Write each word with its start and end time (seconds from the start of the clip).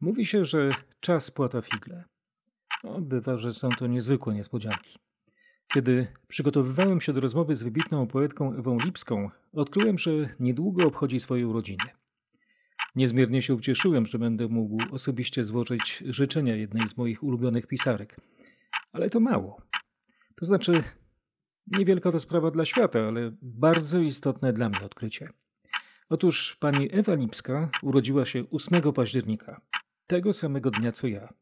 Mówi 0.00 0.26
się, 0.26 0.44
że 0.44 0.70
czas 1.00 1.30
płata 1.30 1.62
figle. 1.62 2.04
No, 2.84 3.00
bywa, 3.00 3.38
że 3.38 3.52
są 3.52 3.68
to 3.68 3.86
niezwykłe 3.86 4.34
niespodzianki. 4.34 4.98
Kiedy 5.72 6.06
przygotowywałem 6.28 7.00
się 7.00 7.12
do 7.12 7.20
rozmowy 7.20 7.54
z 7.54 7.62
wybitną 7.62 8.06
poetką 8.06 8.54
Ewą 8.54 8.78
Lipską, 8.78 9.30
odkryłem, 9.52 9.98
że 9.98 10.10
niedługo 10.40 10.86
obchodzi 10.86 11.20
swoje 11.20 11.48
urodziny. 11.48 11.84
Niezmiernie 12.94 13.42
się 13.42 13.54
ucieszyłem, 13.54 14.06
że 14.06 14.18
będę 14.18 14.48
mógł 14.48 14.78
osobiście 14.94 15.44
złożyć 15.44 16.04
życzenia 16.06 16.56
jednej 16.56 16.88
z 16.88 16.96
moich 16.96 17.22
ulubionych 17.22 17.66
pisarek. 17.66 18.16
Ale 18.92 19.10
to 19.10 19.20
mało. 19.20 19.62
To 20.36 20.46
znaczy, 20.46 20.82
niewielka 21.66 22.12
to 22.12 22.18
sprawa 22.18 22.50
dla 22.50 22.64
świata, 22.64 23.00
ale 23.08 23.32
bardzo 23.42 24.00
istotne 24.00 24.52
dla 24.52 24.68
mnie 24.68 24.80
odkrycie. 24.80 25.28
Otóż 26.08 26.56
pani 26.60 26.88
Ewa 26.92 27.14
Lipska 27.14 27.70
urodziła 27.82 28.24
się 28.24 28.44
8 28.50 28.92
października, 28.92 29.60
tego 30.10 30.32
samego 30.32 30.70
dnia 30.70 30.92
co 30.92 31.06
ja. 31.06 31.32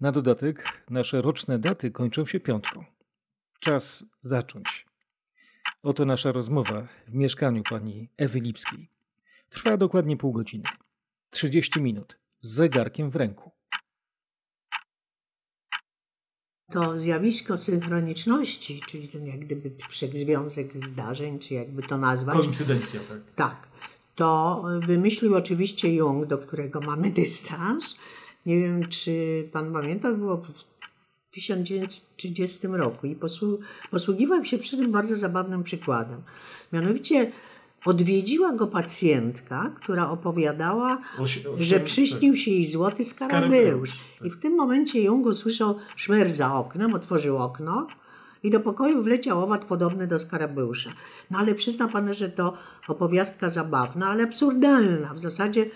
Na 0.00 0.12
dodatek 0.12 0.82
nasze 0.90 1.22
roczne 1.22 1.58
daty 1.58 1.90
kończą 1.90 2.26
się 2.26 2.40
piątką. 2.40 2.84
Czas 3.60 4.04
zacząć. 4.20 4.86
Oto 5.82 6.04
nasza 6.04 6.32
rozmowa 6.32 6.88
w 7.08 7.14
mieszkaniu 7.14 7.62
pani 7.62 8.08
Ewy 8.16 8.40
Lipskiej. 8.40 8.88
Trwa 9.48 9.76
dokładnie 9.76 10.16
pół 10.16 10.32
godziny. 10.32 10.64
30 11.30 11.80
minut 11.80 12.16
z 12.40 12.50
zegarkiem 12.50 13.10
w 13.10 13.16
ręku. 13.16 13.50
To 16.72 16.96
zjawisko 16.98 17.58
synchroniczności, 17.58 18.80
czyli 18.86 19.08
ten 19.08 19.26
jak 19.26 19.40
gdyby 19.40 19.76
wszechzwiązek 19.88 20.88
zdarzeń, 20.88 21.38
czy 21.38 21.54
jakby 21.54 21.82
to 21.82 21.98
nazwać. 21.98 22.36
Koincydencja, 22.36 23.00
tak. 23.00 23.34
Tak. 23.34 23.68
To 24.14 24.64
wymyślił 24.86 25.34
oczywiście 25.34 25.94
Jung, 25.94 26.26
do 26.26 26.38
którego 26.38 26.80
mamy 26.80 27.10
dystans. 27.10 27.96
Nie 28.46 28.60
wiem, 28.60 28.88
czy 28.88 29.48
pan 29.52 29.72
pamięta, 29.72 30.12
było 30.12 30.36
w 30.36 30.64
1930 31.30 32.66
roku 32.66 33.06
i 33.06 33.16
posługiwał 33.90 34.44
się 34.44 34.58
przy 34.58 34.76
tym 34.76 34.92
bardzo 34.92 35.16
zabawnym 35.16 35.62
przykładem. 35.62 36.22
Mianowicie 36.72 37.32
odwiedziła 37.84 38.52
go 38.52 38.66
pacjentka, 38.66 39.72
która 39.82 40.10
opowiadała, 40.10 41.02
że 41.56 41.80
przyśnił 41.80 42.36
się 42.36 42.50
jej 42.50 42.66
złoty 42.66 43.04
skarabeusz. 43.04 43.90
Tak. 43.90 44.26
I 44.26 44.30
w 44.30 44.40
tym 44.40 44.56
momencie 44.56 45.02
Jung 45.02 45.26
usłyszał 45.26 45.76
szmer 45.96 46.32
za 46.32 46.54
oknem, 46.54 46.94
otworzył 46.94 47.38
okno 47.38 47.86
i 48.42 48.50
do 48.50 48.60
pokoju 48.60 49.02
wleciał 49.02 49.44
owad 49.44 49.64
podobny 49.64 50.06
do 50.06 50.18
skarabeusza. 50.18 50.92
No 51.30 51.38
ale 51.38 51.54
przyzna 51.54 51.88
pan, 51.88 52.14
że 52.14 52.28
to 52.28 52.56
opowiastka 52.88 53.50
zabawna, 53.50 54.08
ale 54.08 54.22
absurdalna. 54.22 55.14
W 55.14 55.18
zasadzie 55.18 55.66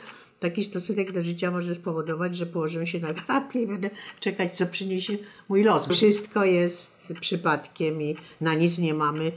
taki 0.41 0.65
stosunek 0.65 1.13
do 1.13 1.23
życia 1.23 1.51
może 1.51 1.75
spowodować, 1.75 2.37
że 2.37 2.47
położę 2.47 2.87
się 2.87 3.01
na 3.01 3.15
kanapie 3.15 3.63
i 3.63 3.67
będę 3.67 3.91
czekać, 4.21 4.57
co 4.57 4.67
przyniesie 4.67 5.19
mój 5.49 5.65
los. 5.65 5.89
Wszystko 5.89 6.45
jest 6.45 7.13
przypadkiem 7.21 8.03
i 8.03 8.17
na 8.41 8.55
nic 8.55 8.79
nie 8.79 8.95
mamy 8.95 9.33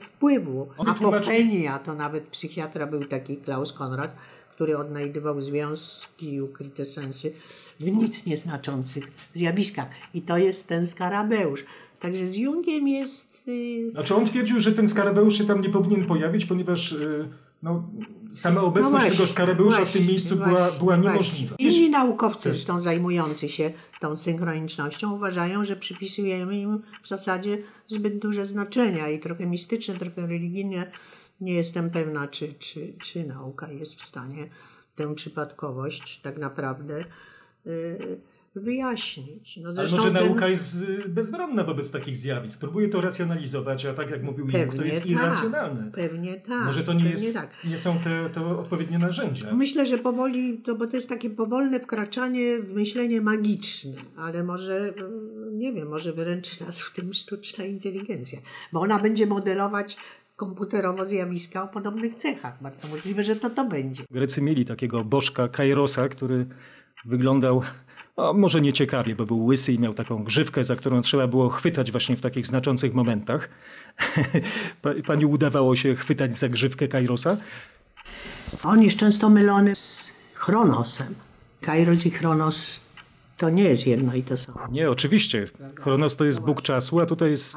wpływu. 0.00 0.68
Apofenia 0.86 1.78
to 1.78 1.94
nawet 1.94 2.24
psychiatra 2.24 2.86
był 2.86 3.04
taki 3.04 3.36
Klaus 3.36 3.72
Konrad, 3.72 4.16
który 4.54 4.78
odnajdywał 4.78 5.40
związki 5.40 6.32
i 6.32 6.42
ukryte 6.42 6.86
sensy 6.86 7.34
w 7.80 7.92
nic 7.92 8.26
nieznaczących 8.26 9.04
zjawiskach. 9.34 9.88
I 10.14 10.22
to 10.22 10.38
jest 10.38 10.68
ten 10.68 10.86
skarabeusz. 10.86 11.64
Także 12.02 12.26
z 12.26 12.36
Jungiem 12.36 12.88
jest... 12.88 13.46
Yy... 13.46 13.90
Znaczy 13.92 14.14
on 14.14 14.26
twierdził, 14.26 14.60
że 14.60 14.72
ten 14.72 14.88
skarabeusz 14.88 15.38
się 15.38 15.44
tam 15.44 15.60
nie 15.60 15.70
powinien 15.70 16.06
pojawić, 16.06 16.46
ponieważ... 16.46 16.92
Yy 16.92 17.28
no, 17.62 17.88
sama 18.32 18.60
obecność 18.60 18.92
no 18.92 18.98
właśnie, 18.98 19.10
tego 19.10 19.26
skarabeusza 19.26 19.76
właśnie, 19.76 19.86
w 19.86 19.92
tym 19.92 20.06
miejscu 20.06 20.36
właśnie, 20.36 20.54
była, 20.54 20.70
była 20.70 20.96
niemożliwa. 20.96 21.56
Inni 21.58 21.90
naukowcy 21.90 22.44
tak. 22.44 22.52
zresztą 22.52 22.80
zajmujący 22.80 23.48
się 23.48 23.72
tą 24.00 24.16
synchronicznością 24.16 25.14
uważają, 25.14 25.64
że 25.64 25.76
przypisujemy 25.76 26.58
im 26.58 26.82
w 27.02 27.08
zasadzie 27.08 27.58
zbyt 27.88 28.18
duże 28.18 28.44
znaczenia 28.44 29.08
i 29.08 29.20
trochę 29.20 29.46
mistyczne, 29.46 29.94
trochę 29.94 30.26
religijne. 30.26 30.90
Nie 31.40 31.54
jestem 31.54 31.90
pewna, 31.90 32.28
czy, 32.28 32.54
czy, 32.54 32.92
czy 33.02 33.24
nauka 33.24 33.72
jest 33.72 33.94
w 33.94 34.02
stanie 34.02 34.48
tę 34.94 35.14
przypadkowość 35.14 36.20
tak 36.20 36.38
naprawdę 36.38 37.04
yy, 37.66 38.20
wyjaśnić. 38.54 39.56
No 39.56 39.70
Ale 39.78 39.88
może 39.88 40.12
ten... 40.12 40.12
nauka 40.12 40.48
jest 40.48 40.86
bezbronna 41.08 41.64
wobec 41.64 41.90
takich 41.90 42.16
zjawisk. 42.16 42.60
Próbuje 42.60 42.88
to 42.88 43.00
racjonalizować, 43.00 43.86
a 43.86 43.94
tak 43.94 44.10
jak 44.10 44.22
mówił 44.22 44.48
Jung, 44.48 44.74
to 44.74 44.84
jest 44.84 45.00
tak. 45.00 45.10
irracjonalne. 45.10 45.90
Pewnie 45.92 46.40
tak. 46.40 46.64
Może 46.64 46.84
to 46.84 46.92
nie, 46.92 47.10
jest, 47.10 47.34
tak. 47.34 47.50
nie 47.64 47.78
są 47.78 47.98
te, 47.98 48.30
to 48.30 48.60
odpowiednie 48.60 48.98
narzędzia. 48.98 49.54
Myślę, 49.54 49.86
że 49.86 49.98
powoli, 49.98 50.58
to, 50.58 50.74
bo 50.74 50.86
to 50.86 50.96
jest 50.96 51.08
takie 51.08 51.30
powolne 51.30 51.80
wkraczanie 51.80 52.58
w 52.58 52.74
myślenie 52.74 53.20
magiczne, 53.20 53.92
ale 54.16 54.44
może, 54.44 54.94
nie 55.52 55.72
wiem, 55.72 55.88
może 55.88 56.12
wyręczy 56.12 56.64
nas 56.64 56.80
w 56.80 56.94
tym 56.94 57.14
sztuczna 57.14 57.64
inteligencja, 57.64 58.38
bo 58.72 58.80
ona 58.80 58.98
będzie 58.98 59.26
modelować 59.26 59.96
komputerowo 60.36 61.06
zjawiska 61.06 61.62
o 61.62 61.68
podobnych 61.68 62.14
cechach. 62.14 62.62
Bardzo 62.62 62.88
możliwe, 62.88 63.22
że 63.22 63.36
to 63.36 63.50
to 63.50 63.64
będzie. 63.64 64.02
Grecy 64.10 64.42
mieli 64.42 64.64
takiego 64.64 65.04
bożka 65.04 65.48
Kairosa, 65.48 66.08
który 66.08 66.46
wyglądał 67.04 67.62
no, 68.22 68.32
może 68.32 68.60
nie 68.60 68.72
ciekawie, 68.72 69.14
bo 69.14 69.26
był 69.26 69.44
łysy 69.44 69.72
i 69.72 69.78
miał 69.78 69.94
taką 69.94 70.24
grzywkę, 70.24 70.64
za 70.64 70.76
którą 70.76 71.00
trzeba 71.00 71.26
było 71.26 71.48
chwytać 71.48 71.90
właśnie 71.92 72.16
w 72.16 72.20
takich 72.20 72.46
znaczących 72.46 72.94
momentach. 72.94 73.48
Pani 75.06 75.26
udawało 75.26 75.76
się 75.76 75.94
chwytać 75.94 76.36
za 76.36 76.48
grzywkę 76.48 76.88
Kairosa? 76.88 77.36
On 78.64 78.82
jest 78.82 78.96
często 78.96 79.28
mylony 79.28 79.74
z 79.74 79.96
Chronosem. 80.34 81.14
Kairos 81.60 82.06
i 82.06 82.10
Chronos 82.10 82.80
to 83.36 83.50
nie 83.50 83.62
jest 83.62 83.86
jedno 83.86 84.14
i 84.14 84.22
to 84.22 84.36
samo. 84.36 84.58
Nie, 84.70 84.90
oczywiście. 84.90 85.46
Chronos 85.80 86.16
to 86.16 86.24
jest 86.24 86.40
Bóg 86.40 86.62
czasu, 86.62 87.00
a 87.00 87.06
tutaj 87.06 87.30
jest... 87.30 87.56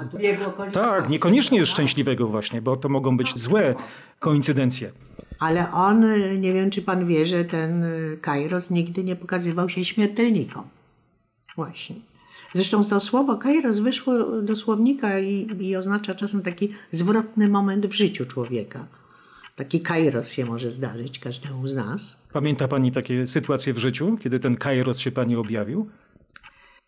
Tak, 0.74 1.10
niekoniecznie 1.10 1.60
jest 1.60 1.72
szczęśliwego 1.72 2.28
właśnie, 2.28 2.62
bo 2.62 2.78
to 2.78 2.90
mogą 2.90 3.18
być 3.18 3.40
złe 3.40 3.76
koincydencje. 4.20 4.92
Ale 5.40 5.72
on, 5.72 6.06
nie 6.42 6.54
wiem 6.54 6.70
czy 6.70 6.82
pan 6.82 7.08
wie, 7.08 7.26
że 7.26 7.46
ten 7.46 7.86
Kairos 8.22 8.72
nigdy 8.72 9.04
nie 9.04 9.16
pokazywał 9.16 9.70
się 9.70 9.86
śmiertelnikom. 9.86 10.64
Właśnie. 11.56 11.96
Zresztą 12.54 12.84
to 12.86 13.00
słowo 13.00 13.38
Kairos 13.38 13.80
wyszło 13.80 14.42
do 14.42 14.56
słownika 14.56 15.20
i, 15.20 15.48
i 15.60 15.76
oznacza 15.76 16.16
czasem 16.16 16.42
taki 16.42 16.74
zwrotny 16.92 17.50
moment 17.50 17.88
w 17.88 17.94
życiu 17.94 18.26
człowieka. 18.26 18.88
Taki 19.56 19.82
kairos 19.82 20.30
się 20.30 20.46
może 20.46 20.72
zdarzyć 20.72 21.20
każdemu 21.20 21.68
z 21.68 21.74
nas. 21.74 22.28
Pamięta 22.34 22.68
Pani 22.68 22.92
takie 22.92 23.28
sytuacje 23.28 23.74
w 23.74 23.78
życiu, 23.78 24.18
kiedy 24.22 24.40
ten 24.40 24.56
kairos 24.56 25.00
się 25.00 25.12
Pani 25.12 25.36
objawił? 25.36 25.90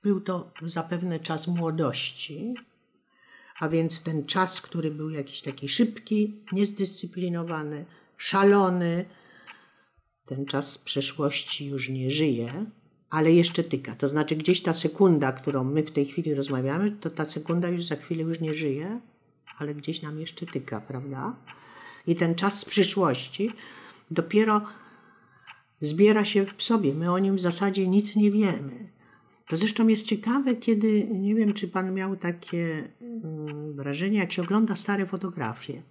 Był 0.03 0.22
to 0.22 0.52
zapewne 0.62 1.19
czas 1.19 1.47
młodości, 1.47 2.53
a 3.59 3.69
więc 3.69 4.03
ten 4.03 4.25
czas, 4.25 4.62
który 4.62 4.91
był 4.91 5.09
jakiś 5.09 5.41
taki 5.41 5.69
szybki, 5.69 6.36
niezdyscyplinowany, 6.52 7.86
szalony. 8.17 9.05
Ten 10.25 10.45
czas 10.45 10.78
przeszłości 10.78 11.67
już 11.67 11.89
nie 11.89 12.11
żyje, 12.11 12.66
ale 13.09 13.31
jeszcze 13.31 13.63
tyka. 13.63 13.95
To 13.95 14.07
znaczy 14.07 14.35
gdzieś 14.35 14.61
ta 14.61 14.73
sekunda, 14.73 15.31
którą 15.31 15.63
my 15.63 15.83
w 15.83 15.91
tej 15.91 16.05
chwili 16.05 16.33
rozmawiamy, 16.33 16.91
to 16.91 17.09
ta 17.09 17.25
sekunda 17.25 17.69
już 17.69 17.83
za 17.83 17.95
chwilę 17.95 18.23
już 18.23 18.39
nie 18.39 18.53
żyje, 18.53 19.00
ale 19.57 19.75
gdzieś 19.75 20.01
nam 20.01 20.19
jeszcze 20.19 20.45
tyka, 20.45 20.81
prawda? 20.81 21.35
I 22.07 22.16
ten 22.16 22.35
czas 22.35 22.59
z 22.59 22.66
przyszłości 22.66 23.51
dopiero 24.11 24.61
zbiera 25.79 26.25
się 26.25 26.45
w 26.57 26.63
sobie. 26.63 26.94
My 26.94 27.11
o 27.11 27.19
nim 27.19 27.35
w 27.35 27.39
zasadzie 27.39 27.88
nic 27.88 28.16
nie 28.16 28.31
wiemy. 28.31 28.89
To 29.47 29.57
zresztą 29.57 29.88
jest 29.88 30.06
ciekawe, 30.06 30.56
kiedy, 30.56 31.07
nie 31.11 31.35
wiem, 31.35 31.53
czy 31.53 31.67
pan 31.67 31.94
miał 31.94 32.16
takie 32.16 32.89
mm, 33.01 33.73
wrażenie, 33.73 34.19
jak 34.19 34.31
się 34.31 34.41
ogląda 34.41 34.75
stare 34.75 35.06
fotografie. 35.06 35.81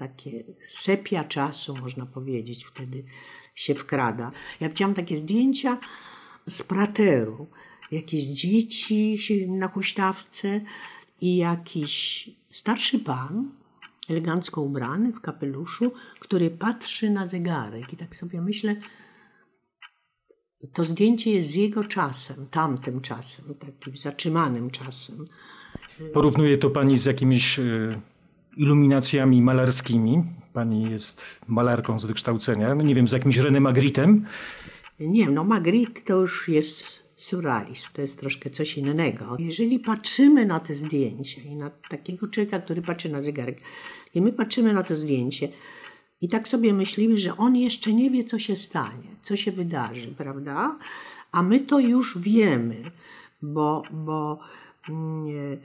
Takie 0.00 0.44
sepia 0.64 1.24
czasu, 1.24 1.76
można 1.76 2.06
powiedzieć, 2.06 2.64
wtedy 2.64 3.04
się 3.54 3.74
wkrada. 3.74 4.32
Ja 4.60 4.68
widziałam 4.68 4.94
takie 4.94 5.16
zdjęcia 5.16 5.78
z 6.48 6.62
prateru. 6.62 7.46
Jakieś 7.90 8.24
dzieci 8.24 9.18
na 9.48 9.68
huśtawce 9.68 10.60
i 11.20 11.36
jakiś 11.36 12.30
starszy 12.50 12.98
pan, 12.98 13.50
elegancko 14.08 14.60
ubrany, 14.60 15.12
w 15.12 15.20
kapeluszu, 15.20 15.92
który 16.20 16.50
patrzy 16.50 17.10
na 17.10 17.26
zegarek. 17.26 17.92
I 17.92 17.96
tak 17.96 18.16
sobie 18.16 18.40
myślę, 18.40 18.76
to 20.72 20.84
zdjęcie 20.84 21.32
jest 21.32 21.48
z 21.48 21.54
jego 21.54 21.84
czasem, 21.84 22.46
tamtym 22.50 23.00
czasem, 23.00 23.54
takim 23.54 23.96
zatrzymanym 23.96 24.70
czasem. 24.70 25.26
Porównuje 26.12 26.58
to 26.58 26.70
pani 26.70 26.96
z 26.96 27.04
jakimiś 27.04 27.58
e, 27.58 28.00
iluminacjami 28.56 29.42
malarskimi. 29.42 30.22
Pani 30.52 30.90
jest 30.90 31.40
malarką 31.48 31.98
z 31.98 32.06
wykształcenia. 32.06 32.74
No 32.74 32.82
nie 32.82 32.94
wiem, 32.94 33.08
z 33.08 33.12
jakimś 33.12 33.36
René 33.38 33.60
Magritem? 33.60 34.26
Nie, 35.00 35.30
no 35.30 35.44
Magritte 35.44 36.00
to 36.00 36.20
już 36.20 36.48
jest 36.48 36.84
surrealizm, 37.16 37.88
to 37.92 38.02
jest 38.02 38.18
troszkę 38.20 38.50
coś 38.50 38.78
innego. 38.78 39.36
Jeżeli 39.38 39.78
patrzymy 39.78 40.46
na 40.46 40.60
te 40.60 40.74
zdjęcia 40.74 41.40
i 41.40 41.56
na 41.56 41.70
takiego 41.70 42.28
człowieka, 42.28 42.58
który 42.58 42.82
patrzy 42.82 43.08
na 43.08 43.22
zegarek, 43.22 43.60
i 44.14 44.22
my 44.22 44.32
patrzymy 44.32 44.72
na 44.72 44.82
to 44.82 44.96
zdjęcie, 44.96 45.48
I 46.22 46.28
tak 46.28 46.48
sobie 46.48 46.74
myślimy, 46.74 47.18
że 47.18 47.36
on 47.36 47.56
jeszcze 47.56 47.92
nie 47.92 48.10
wie, 48.10 48.24
co 48.24 48.38
się 48.38 48.56
stanie, 48.56 49.08
co 49.22 49.36
się 49.36 49.52
wydarzy, 49.52 50.08
prawda? 50.08 50.78
A 51.32 51.42
my 51.42 51.60
to 51.60 51.80
już 51.80 52.18
wiemy, 52.18 52.76
bo, 53.42 53.82
bo 53.90 54.38
mm, 54.88 55.58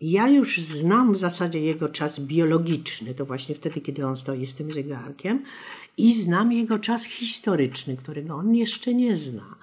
ja 0.00 0.28
już 0.28 0.58
znam 0.58 1.12
w 1.12 1.16
zasadzie 1.16 1.60
jego 1.60 1.88
czas 1.88 2.20
biologiczny, 2.20 3.14
to 3.14 3.26
właśnie 3.26 3.54
wtedy, 3.54 3.80
kiedy 3.80 4.06
on 4.06 4.16
stoi 4.16 4.46
z 4.46 4.54
tym 4.54 4.72
zegarkiem, 4.72 5.42
i 5.96 6.14
znam 6.14 6.52
jego 6.52 6.78
czas 6.78 7.04
historyczny, 7.04 7.96
którego 7.96 8.34
on 8.34 8.54
jeszcze 8.54 8.94
nie 8.94 9.16
zna, 9.16 9.56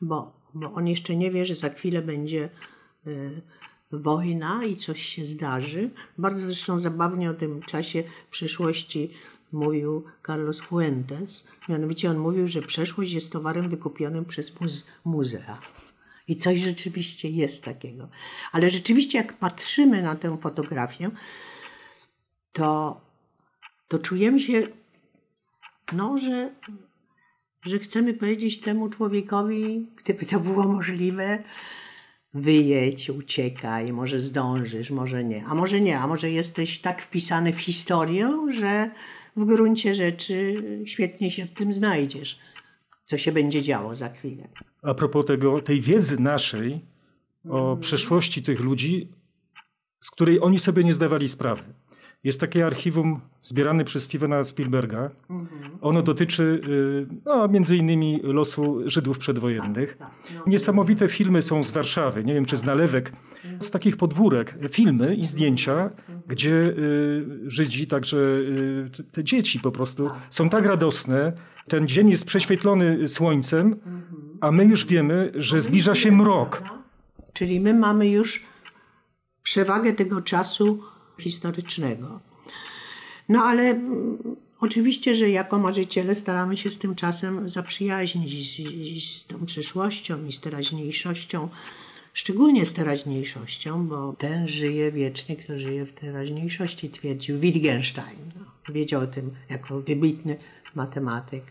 bo, 0.00 0.32
bo 0.54 0.72
on 0.72 0.88
jeszcze 0.88 1.16
nie 1.16 1.30
wie, 1.30 1.46
że 1.46 1.54
za 1.54 1.68
chwilę 1.68 2.02
będzie 2.02 2.48
y, 3.06 3.40
wojna 3.92 4.64
i 4.64 4.76
coś 4.76 5.02
się 5.02 5.26
zdarzy. 5.26 5.90
Bardzo 6.18 6.46
zresztą 6.46 6.78
zabawnie 6.78 7.30
o 7.30 7.34
tym 7.34 7.62
czasie 7.62 8.04
przyszłości 8.30 9.10
mówił 9.52 10.04
Carlos 10.26 10.60
Fuentes. 10.60 11.48
Mianowicie 11.68 12.10
on 12.10 12.18
mówił, 12.18 12.48
że 12.48 12.62
przeszłość 12.62 13.12
jest 13.12 13.32
towarem 13.32 13.68
wykupionym 13.68 14.24
przez 14.24 14.52
muzea. 15.04 15.58
I 16.28 16.36
coś 16.36 16.58
rzeczywiście 16.60 17.30
jest 17.30 17.64
takiego. 17.64 18.08
Ale 18.52 18.70
rzeczywiście, 18.70 19.18
jak 19.18 19.32
patrzymy 19.32 20.02
na 20.02 20.16
tę 20.16 20.38
fotografię, 20.38 21.10
to, 22.52 23.00
to 23.88 23.98
czujemy 23.98 24.40
się, 24.40 24.68
no, 25.92 26.18
że, 26.18 26.50
że 27.62 27.78
chcemy 27.78 28.14
powiedzieć 28.14 28.60
temu 28.60 28.88
człowiekowi, 28.88 29.86
gdyby 29.96 30.26
to 30.26 30.40
było 30.40 30.68
możliwe, 30.68 31.42
wyjedź, 32.34 33.10
uciekaj, 33.10 33.92
może 33.92 34.20
zdążysz, 34.20 34.90
może 34.90 35.24
nie. 35.24 35.46
A 35.46 35.54
może 35.54 35.80
nie, 35.80 35.98
a 35.98 36.06
może 36.06 36.30
jesteś 36.30 36.78
tak 36.78 37.02
wpisany 37.02 37.52
w 37.52 37.60
historię, 37.60 38.46
że 38.50 38.90
w 39.36 39.44
gruncie 39.44 39.94
rzeczy 39.94 40.62
świetnie 40.86 41.30
się 41.30 41.46
w 41.46 41.54
tym 41.54 41.72
znajdziesz, 41.72 42.38
co 43.04 43.18
się 43.18 43.32
będzie 43.32 43.62
działo 43.62 43.94
za 43.94 44.08
chwilę. 44.08 44.48
A 44.86 44.94
propos 44.94 45.26
tego, 45.26 45.62
tej 45.62 45.80
wiedzy 45.80 46.20
naszej 46.20 46.80
o 47.48 47.58
mhm. 47.58 47.80
przeszłości 47.80 48.42
tych 48.42 48.60
ludzi, 48.60 49.08
z 50.00 50.10
której 50.10 50.40
oni 50.40 50.58
sobie 50.58 50.84
nie 50.84 50.92
zdawali 50.92 51.28
sprawy. 51.28 51.62
Jest 52.24 52.40
takie 52.40 52.66
archiwum 52.66 53.20
zbierane 53.42 53.84
przez 53.84 54.02
Stevena 54.02 54.44
Spielberga. 54.44 55.10
Mhm. 55.30 55.78
Ono 55.80 56.02
dotyczy 56.02 56.60
y, 56.68 57.06
no, 57.24 57.48
między 57.48 57.76
innymi 57.76 58.20
losu 58.22 58.80
Żydów 58.86 59.18
przedwojennych. 59.18 59.96
Tak, 59.96 60.08
tak. 60.08 60.34
No. 60.34 60.42
Niesamowite 60.46 61.08
filmy 61.08 61.42
są 61.42 61.64
z 61.64 61.70
Warszawy, 61.70 62.24
nie 62.24 62.34
wiem 62.34 62.44
czy 62.44 62.56
z 62.56 62.64
nalewek, 62.64 63.12
mhm. 63.44 63.62
z 63.62 63.70
takich 63.70 63.96
podwórek. 63.96 64.58
Filmy 64.68 65.14
i 65.14 65.24
zdjęcia, 65.24 65.90
gdzie 66.26 66.54
y, 66.54 67.24
Żydzi, 67.46 67.86
także 67.86 68.16
y, 68.16 68.90
te 69.12 69.24
dzieci 69.24 69.60
po 69.60 69.72
prostu 69.72 70.08
tak. 70.08 70.18
są 70.30 70.48
tak 70.48 70.66
radosne. 70.66 71.32
Ten 71.68 71.88
dzień 71.88 72.10
jest 72.10 72.26
prześwietlony 72.26 73.08
słońcem, 73.08 73.76
a 74.46 74.52
my 74.52 74.64
już 74.64 74.86
wiemy, 74.86 75.32
że 75.34 75.60
zbliża 75.60 75.94
się 75.94 76.12
mrok. 76.12 76.62
Czyli 77.32 77.60
my 77.60 77.74
mamy 77.74 78.08
już 78.08 78.46
przewagę 79.42 79.92
tego 79.92 80.22
czasu 80.22 80.82
historycznego. 81.20 82.20
No 83.28 83.42
ale 83.44 83.62
mm, 83.62 84.18
oczywiście, 84.60 85.14
że 85.14 85.30
jako 85.30 85.58
marzyciele 85.58 86.14
staramy 86.14 86.56
się 86.56 86.70
z 86.70 86.78
tym 86.78 86.94
czasem 86.94 87.48
zaprzyjaźnić 87.48 88.30
z, 88.30 89.04
z 89.04 89.26
tą 89.26 89.46
przyszłością 89.46 90.26
i 90.26 90.32
z 90.32 90.40
teraźniejszością, 90.40 91.48
szczególnie 92.12 92.66
z 92.66 92.72
teraźniejszością, 92.72 93.86
bo 93.86 94.12
ten 94.12 94.48
żyje 94.48 94.92
wiecznie, 94.92 95.36
kto 95.36 95.58
żyje 95.58 95.86
w 95.86 95.92
teraźniejszości, 95.92 96.90
twierdził 96.90 97.38
Wittgenstein. 97.38 98.32
Wiedział 98.68 99.02
o 99.02 99.06
tym 99.06 99.30
jako 99.50 99.80
wybitny 99.80 100.36
matematyk. 100.74 101.42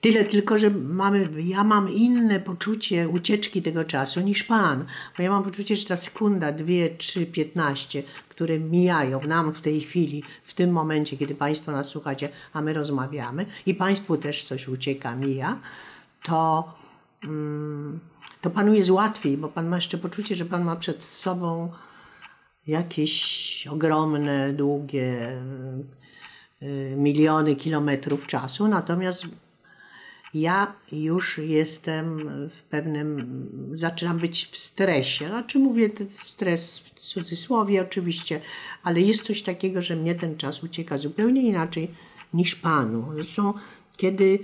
Tyle 0.00 0.24
tylko, 0.24 0.58
że 0.58 0.70
mamy, 0.70 1.28
ja 1.42 1.64
mam 1.64 1.92
inne 1.92 2.40
poczucie 2.40 3.08
ucieczki 3.08 3.62
tego 3.62 3.84
czasu 3.84 4.20
niż 4.20 4.44
Pan. 4.44 4.84
Bo 5.16 5.22
ja 5.22 5.30
mam 5.30 5.44
poczucie, 5.44 5.76
że 5.76 5.86
ta 5.86 5.96
sekunda, 5.96 6.52
dwie, 6.52 6.96
trzy, 6.96 7.26
piętnaście, 7.26 8.02
które 8.28 8.58
mijają 8.60 9.26
nam 9.26 9.54
w 9.54 9.60
tej 9.60 9.80
chwili, 9.80 10.22
w 10.44 10.54
tym 10.54 10.70
momencie, 10.70 11.16
kiedy 11.16 11.34
Państwo 11.34 11.72
nas 11.72 11.88
słuchacie, 11.88 12.28
a 12.52 12.60
my 12.60 12.72
rozmawiamy 12.72 13.46
i 13.66 13.74
Państwu 13.74 14.16
też 14.16 14.44
coś 14.44 14.68
ucieka, 14.68 15.16
mija, 15.16 15.60
to, 16.22 16.72
mm, 17.24 18.00
to 18.40 18.50
Panu 18.50 18.74
jest 18.74 18.90
łatwiej, 18.90 19.36
bo 19.36 19.48
Pan 19.48 19.68
ma 19.68 19.76
jeszcze 19.76 19.98
poczucie, 19.98 20.36
że 20.36 20.44
Pan 20.44 20.64
ma 20.64 20.76
przed 20.76 21.04
sobą 21.04 21.70
jakieś 22.66 23.66
ogromne, 23.66 24.52
długie 24.52 25.40
y, 26.62 26.94
miliony 26.96 27.56
kilometrów 27.56 28.26
czasu, 28.26 28.68
natomiast 28.68 29.26
ja 30.34 30.74
już 30.92 31.38
jestem 31.38 32.28
w 32.50 32.62
pewnym, 32.62 33.26
zaczynam 33.74 34.18
być 34.18 34.46
w 34.46 34.56
stresie. 34.56 35.26
Znaczy 35.28 35.58
mówię 35.58 35.90
stres 36.22 36.78
w 36.78 36.90
cudzysłowie 36.90 37.82
oczywiście, 37.82 38.40
ale 38.82 39.00
jest 39.00 39.22
coś 39.22 39.42
takiego, 39.42 39.82
że 39.82 39.96
mnie 39.96 40.14
ten 40.14 40.36
czas 40.36 40.64
ucieka 40.64 40.98
zupełnie 40.98 41.42
inaczej 41.42 41.90
niż 42.34 42.54
Panu. 42.54 43.12
Zresztą 43.14 43.54
kiedy 43.96 44.38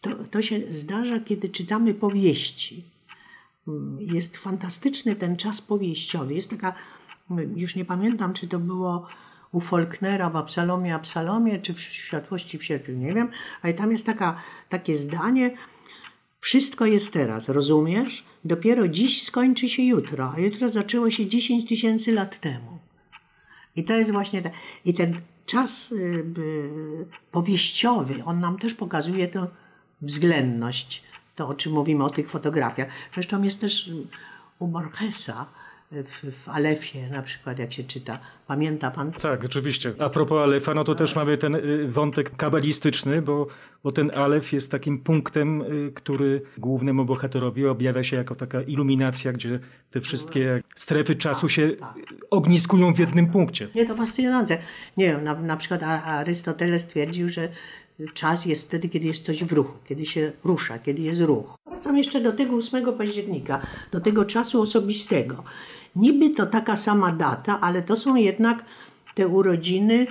to, 0.00 0.10
to 0.30 0.42
się 0.42 0.60
zdarza, 0.70 1.20
kiedy 1.20 1.48
czytamy 1.48 1.94
powieści. 1.94 2.84
Jest 4.00 4.36
fantastyczny 4.36 5.16
ten 5.16 5.36
czas 5.36 5.60
powieściowy. 5.60 6.34
Jest 6.34 6.50
taka, 6.50 6.74
już 7.56 7.76
nie 7.76 7.84
pamiętam, 7.84 8.32
czy 8.32 8.48
to 8.48 8.58
było 8.58 9.06
u 9.52 9.60
Faulknera 9.60 10.30
w 10.30 10.36
Absalomie, 10.36 10.94
Absalomie, 10.94 11.58
czy 11.58 11.74
w 11.74 11.80
Światłości 11.80 12.58
w 12.58 12.64
sierpniu, 12.64 12.96
nie 12.96 13.14
wiem, 13.14 13.30
ale 13.62 13.74
tam 13.74 13.92
jest 13.92 14.06
taka, 14.06 14.42
takie 14.68 14.98
zdanie, 14.98 15.56
wszystko 16.40 16.86
jest 16.86 17.12
teraz, 17.12 17.48
rozumiesz? 17.48 18.24
Dopiero 18.44 18.88
dziś 18.88 19.22
skończy 19.22 19.68
się 19.68 19.82
jutro, 19.82 20.32
a 20.36 20.40
jutro 20.40 20.68
zaczęło 20.68 21.10
się 21.10 21.26
10 21.26 21.68
tysięcy 21.68 22.12
lat 22.12 22.40
temu. 22.40 22.78
I 23.76 23.84
to 23.84 23.92
jest 23.92 24.10
właśnie 24.10 24.42
tak. 24.42 24.52
I 24.84 24.94
ten 24.94 25.20
czas 25.46 25.92
y, 25.92 26.24
powieściowy, 27.32 28.24
on 28.24 28.40
nam 28.40 28.58
też 28.58 28.74
pokazuje 28.74 29.28
tę 29.28 29.46
względność, 30.02 31.02
to 31.36 31.48
o 31.48 31.54
czym 31.54 31.72
mówimy 31.72 32.04
o 32.04 32.10
tych 32.10 32.30
fotografiach. 32.30 32.88
Zresztą 33.14 33.42
jest 33.42 33.60
też 33.60 33.90
u 34.58 34.66
Borgesa, 34.66 35.46
w, 35.92 36.32
w 36.32 36.48
Alefie 36.48 37.08
na 37.10 37.22
przykład, 37.22 37.58
jak 37.58 37.72
się 37.72 37.84
czyta. 37.84 38.18
Pamięta 38.46 38.90
pan? 38.90 39.12
Tak, 39.12 39.44
oczywiście. 39.44 39.92
A 39.98 40.08
propos 40.08 40.38
Alefa, 40.42 40.74
no 40.74 40.84
to 40.84 40.94
też 40.94 41.16
mamy 41.16 41.38
ten 41.38 41.54
y, 41.54 41.88
wątek 41.88 42.36
kabalistyczny, 42.36 43.22
bo, 43.22 43.46
bo 43.84 43.92
ten 43.92 44.10
Alef 44.10 44.52
jest 44.52 44.70
takim 44.70 44.98
punktem, 44.98 45.62
y, 45.62 45.92
który 45.94 46.42
głównemu 46.58 47.04
bohaterowi 47.04 47.66
objawia 47.66 48.04
się 48.04 48.16
jako 48.16 48.34
taka 48.34 48.62
iluminacja, 48.62 49.32
gdzie 49.32 49.60
te 49.90 50.00
wszystkie 50.00 50.62
strefy 50.74 51.14
czasu 51.14 51.48
się 51.48 51.68
tak, 51.70 51.78
tak. 51.80 52.14
ogniskują 52.30 52.94
w 52.94 52.98
jednym 52.98 53.26
punkcie. 53.26 53.68
Nie, 53.74 53.86
to 53.86 53.96
fascynujące. 53.96 54.58
Nie 54.96 55.06
wiem, 55.06 55.24
na, 55.24 55.34
na 55.34 55.56
przykład 55.56 55.82
Arystoteles 55.82 56.86
twierdził, 56.86 57.28
że 57.28 57.48
czas 58.14 58.46
jest 58.46 58.66
wtedy, 58.66 58.88
kiedy 58.88 59.06
jest 59.06 59.24
coś 59.24 59.44
w 59.44 59.52
ruchu, 59.52 59.72
kiedy 59.88 60.06
się 60.06 60.32
rusza, 60.44 60.78
kiedy 60.78 61.02
jest 61.02 61.20
ruch. 61.20 61.58
Wracam 61.66 61.98
jeszcze 61.98 62.20
do 62.20 62.32
tego 62.32 62.56
8 62.56 62.92
października, 62.98 63.66
do 63.92 64.00
tego 64.00 64.24
czasu 64.24 64.62
osobistego. 64.62 65.44
Niby 65.98 66.30
to 66.30 66.46
taka 66.46 66.76
sama 66.76 67.12
data, 67.12 67.60
ale 67.60 67.82
to 67.82 67.96
są 67.96 68.16
jednak 68.16 68.64
te 69.14 69.28
urodziny 69.28 70.06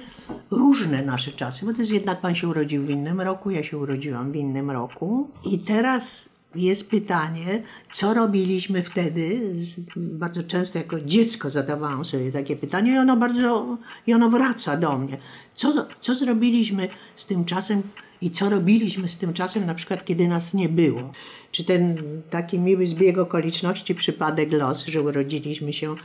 różne 0.52 1.02
nasze 1.02 1.32
czasy, 1.32 1.66
bo 1.66 1.74
to 1.74 1.80
jest 1.80 1.92
jednak 1.92 2.22
pan 2.22 2.36
się 2.36 2.48
urodził 2.48 2.86
w 2.86 2.90
innym 2.90 3.22
roku, 3.22 3.52
ja 3.52 3.64
się 3.64 3.78
urodziłam 3.78 4.32
w 4.32 4.36
innym 4.36 4.72
roku. 4.72 5.30
I 5.46 5.60
teraz 5.60 6.30
jest 6.56 6.90
pytanie, 6.90 7.64
co 7.92 8.14
robiliśmy 8.14 8.84
wtedy. 8.84 9.54
Bardzo 9.96 10.44
często 10.44 10.78
jako 10.78 11.02
dziecko 11.02 11.50
zadawałam 11.50 12.06
sobie 12.06 12.32
takie 12.32 12.56
pytanie 12.56 12.94
i 12.94 12.98
ono 12.98 13.18
bardzo, 13.18 13.78
i 14.08 14.14
ono 14.14 14.30
wraca 14.30 14.78
do 14.78 14.98
mnie. 14.98 15.18
Co, 15.56 15.88
co 16.00 16.16
zrobiliśmy 16.16 16.90
z 17.16 17.26
tym 17.26 17.46
czasem 17.46 17.82
i 18.22 18.32
co 18.32 18.50
robiliśmy 18.50 19.08
z 19.08 19.18
tym 19.18 19.34
czasem, 19.34 19.66
na 19.66 19.76
przykład 19.76 20.06
kiedy 20.06 20.28
nas 20.28 20.54
nie 20.54 20.70
było. 20.70 21.14
Czy 21.52 21.64
ten 21.64 21.98
taki 22.30 22.60
miły 22.60 22.88
zbieg 22.88 23.18
okoliczności, 23.18 23.96
przypadek 23.96 24.52
los, 24.52 24.86
że 24.86 25.02
urodziliśmy 25.02 25.74
się 25.74 25.96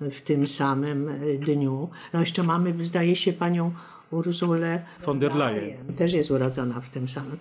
w 0.00 0.20
tym 0.20 0.46
samym 0.46 1.10
dniu. 1.40 1.88
No 2.12 2.20
jeszcze 2.20 2.42
mamy, 2.42 2.84
zdaje 2.84 3.16
się, 3.16 3.32
panią 3.32 3.70
Urzulę 4.10 4.82
von 5.04 5.18
der 5.18 5.34
Leyen. 5.34 5.94
Też 5.98 6.12
jest 6.12 6.30
urodzona 6.30 6.80
w 6.80 6.88
tym 6.90 7.08
samym. 7.08 7.36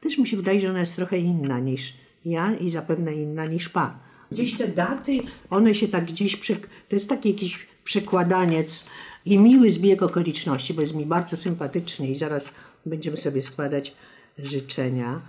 Też 0.00 0.18
mi 0.18 0.26
się 0.26 0.36
wydaje, 0.36 0.60
że 0.60 0.70
ona 0.70 0.80
jest 0.80 0.96
trochę 0.96 1.18
inna 1.18 1.58
niż 1.60 1.94
ja 2.24 2.54
i 2.54 2.70
zapewne 2.70 3.14
inna 3.14 3.46
niż 3.46 3.68
pan. 3.68 3.90
Gdzieś 4.32 4.56
te 4.56 4.68
daty, 4.68 5.20
one 5.50 5.74
się 5.74 5.88
tak 5.88 6.04
gdzieś, 6.04 6.36
przek- 6.36 6.66
to 6.88 6.96
jest 6.96 7.08
taki 7.08 7.28
jakiś 7.28 7.66
przekładaniec 7.84 8.86
i 9.26 9.38
miły 9.38 9.70
zbieg 9.70 10.02
okoliczności, 10.02 10.74
bo 10.74 10.80
jest 10.80 10.94
mi 10.94 11.06
bardzo 11.06 11.36
sympatyczny 11.36 12.06
i 12.08 12.16
zaraz 12.16 12.50
będziemy 12.86 13.16
sobie 13.16 13.42
składać 13.42 13.96
życzenia. 14.38 15.20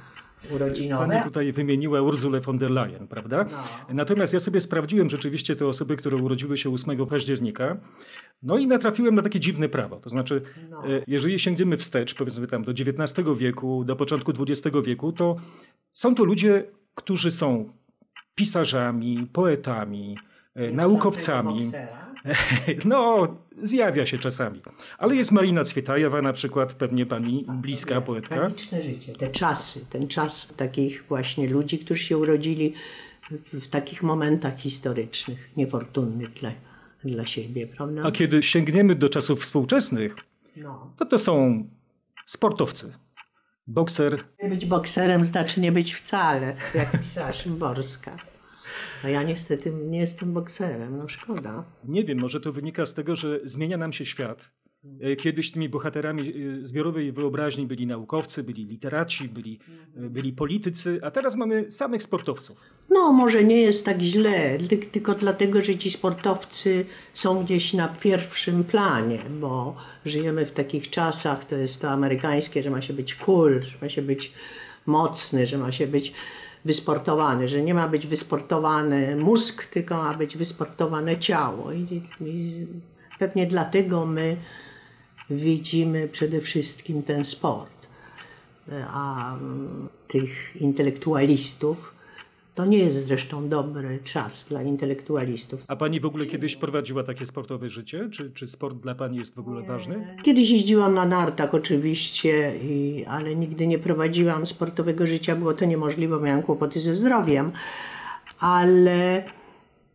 urodzinowe. 0.52 1.08
Pani 1.08 1.24
tutaj 1.24 1.52
wymieniła 1.52 2.02
Urzulę 2.02 2.42
von 2.42 2.58
der 2.58 2.72
Leyen, 2.72 3.08
prawda? 3.08 3.46
No. 3.52 3.94
Natomiast 3.94 4.34
ja 4.34 4.40
sobie 4.40 4.60
sprawdziłem 4.62 5.10
rzeczywiście 5.10 5.56
te 5.56 5.68
osoby, 5.68 5.96
które 5.96 6.18
urodziły 6.18 6.58
się 6.58 6.74
8 6.74 7.06
października. 7.08 7.78
No 8.44 8.58
i 8.58 8.68
natrafiłem 8.68 9.16
na 9.16 9.22
takie 9.22 9.40
dziwne 9.40 9.70
prawo. 9.70 9.96
To 10.00 10.10
znaczy, 10.10 10.42
No. 10.70 10.88
e, 10.88 11.02
jeżeli 11.08 11.40
sięgniemy 11.40 11.78
wstecz, 11.78 12.16
powiedzmy 12.16 12.48
tam 12.48 12.64
do 12.64 12.72
XIX 12.72 13.28
wieku, 13.38 13.84
do 13.86 13.96
początku 13.96 14.32
XX 14.40 14.78
wieku, 14.86 15.12
to 15.12 15.36
są 15.94 16.16
to 16.16 16.24
ludzie, 16.26 16.64
którzy 16.96 17.32
są 17.32 17.70
pisarzami, 18.36 19.28
poetami, 19.34 20.18
e, 20.56 20.72
naukowcami. 20.72 21.72
No, 22.86 23.28
zjawia 23.62 24.06
się 24.06 24.18
czasami. 24.18 24.62
Ale 24.98 25.16
jest 25.16 25.32
Marina 25.32 25.64
Cwietajewa 25.64 26.22
na 26.22 26.34
przykład, 26.34 26.74
pewnie 26.74 27.06
pani 27.06 27.46
bliska 27.50 28.02
poetka. 28.02 28.36
Tragiczne 28.36 28.82
życie, 28.82 29.14
te 29.14 29.28
czasy, 29.28 29.86
ten 29.90 30.08
czas 30.08 30.54
takich 30.58 31.04
właśnie 31.08 31.50
ludzi, 31.50 31.80
którzy 31.80 32.04
się 32.04 32.18
urodzili 32.18 32.74
w, 33.54 33.68
takich 33.68 34.04
momentach 34.04 34.60
historycznych, 34.60 35.50
niefortunnych 35.58 36.34
dla, 36.34 36.52
dla 37.04 37.26
siebie, 37.26 37.68
prawda? 37.68 38.02
A 38.04 38.12
kiedy 38.12 38.44
sięgniemy 38.44 38.96
do 38.96 39.10
czasów 39.10 39.42
współczesnych, 39.42 40.16
No. 40.58 40.94
to 40.98 41.06
to 41.06 41.18
są 41.18 41.64
sportowcy. 42.26 42.94
Bokser, 43.68 44.24
Nie 44.44 44.50
być 44.50 44.66
bokserem 44.66 45.24
znaczy 45.24 45.62
nie 45.62 45.72
być 45.72 45.94
wcale, 45.94 46.56
jak 46.76 47.02
pisała 47.02 47.34
Szymborska. 47.34 48.18
No 49.04 49.10
ja 49.10 49.24
niestety 49.24 49.72
nie 49.74 50.00
jestem 50.00 50.34
bokserem, 50.34 50.98
no 50.98 51.08
szkoda. 51.08 51.64
nie 51.84 52.04
wiem, 52.04 52.20
może 52.20 52.42
to 52.42 52.52
wynika 52.54 52.86
z 52.86 52.94
tego, 52.94 53.16
że 53.16 53.40
zmienia 53.44 53.78
nam 53.78 53.94
się 53.94 54.06
świat. 54.06 54.52
E, 55.02 55.16
Kiedyś 55.16 55.52
tymi 55.52 55.70
bohaterami 55.70 56.34
e, 56.62 56.66
zbiorowej 56.66 57.12
wyobraźni 57.12 57.68
byli 57.68 57.88
naukowcy, 57.88 58.44
byli 58.44 58.66
literaci, 58.66 59.30
byli, 59.30 59.60
e, 59.98 60.02
byli 60.10 60.34
politycy, 60.34 61.00
a 61.04 61.12
teraz 61.12 61.36
mamy 61.36 61.72
samych 61.72 62.04
sportowców. 62.04 62.58
No, 62.90 63.12
może 63.14 63.44
nie 63.44 63.62
jest 63.62 63.86
tak 63.86 64.00
źle, 64.02 64.58
ty- 64.70 64.78
tylko 64.78 65.14
dlatego, 65.16 65.62
że 65.62 65.76
ci 65.78 65.92
sportowcy 65.92 66.86
są 67.14 67.44
gdzieś 67.44 67.74
na 67.74 67.88
pierwszym 67.88 68.64
planie, 68.64 69.20
bo 69.42 69.76
żyjemy 70.06 70.46
w 70.46 70.52
takich 70.52 70.90
czasach, 70.90 71.46
to 71.46 71.56
jest 71.56 71.82
to 71.82 71.90
amerykańskie, 71.90 72.64
że 72.64 72.70
ma 72.70 72.82
się 72.82 72.94
być 72.94 73.16
cool, 73.16 73.62
że 73.62 73.78
ma 73.82 73.90
się 73.90 74.02
być 74.02 74.34
mocny, 74.86 75.46
że 75.46 75.58
ma 75.58 75.72
się 75.72 75.88
być 75.88 76.14
wysportowany, 76.66 77.48
że 77.48 77.62
nie 77.62 77.74
ma 77.74 77.88
być 77.88 78.08
wysportowany 78.08 79.16
mózg, 79.16 79.66
tylko 79.66 79.98
ma 79.98 80.14
być 80.14 80.38
wysportowane 80.38 81.18
ciało. 81.18 81.72
I, 81.72 82.02
i 82.22 82.68
pewnie 83.20 83.48
dlatego 83.48 84.06
my 84.06 84.38
widzimy 85.30 86.08
przede 86.08 86.42
wszystkim 86.42 87.04
ten 87.04 87.26
sport. 87.26 87.76
A 88.88 89.36
tych 90.08 90.62
intelektualistów 90.62 91.95
to 92.56 92.66
nie 92.66 92.78
jest 92.78 93.08
zresztą 93.08 93.50
dobry 93.50 94.00
czas 94.04 94.46
dla 94.50 94.62
intelektualistów. 94.62 95.64
A 95.68 95.76
pani 95.76 96.00
w 96.00 96.06
ogóle 96.06 96.26
kiedyś 96.26 96.56
prowadziła 96.56 97.04
takie 97.04 97.26
sportowe 97.26 97.70
życie? 97.70 98.10
Czy, 98.12 98.32
czy 98.32 98.48
sport 98.48 98.78
dla 98.78 98.96
pani 98.96 99.18
jest 99.18 99.36
w 99.36 99.40
ogóle 99.40 99.64
ważny? 99.64 100.18
Kiedyś 100.24 100.50
jeździłam 100.50 100.94
na 100.94 101.06
nartach 101.06 101.54
oczywiście, 101.54 102.56
i, 102.64 103.06
ale 103.08 103.36
nigdy 103.36 103.68
nie 103.68 103.80
prowadziłam 103.80 104.48
sportowego 104.48 105.08
życia, 105.08 105.36
było 105.36 105.54
to 105.54 105.66
niemożliwe, 105.66 106.20
miałam 106.20 106.44
kłopoty 106.44 106.82
ze 106.82 106.96
zdrowiem, 106.96 107.52
ale 108.40 109.24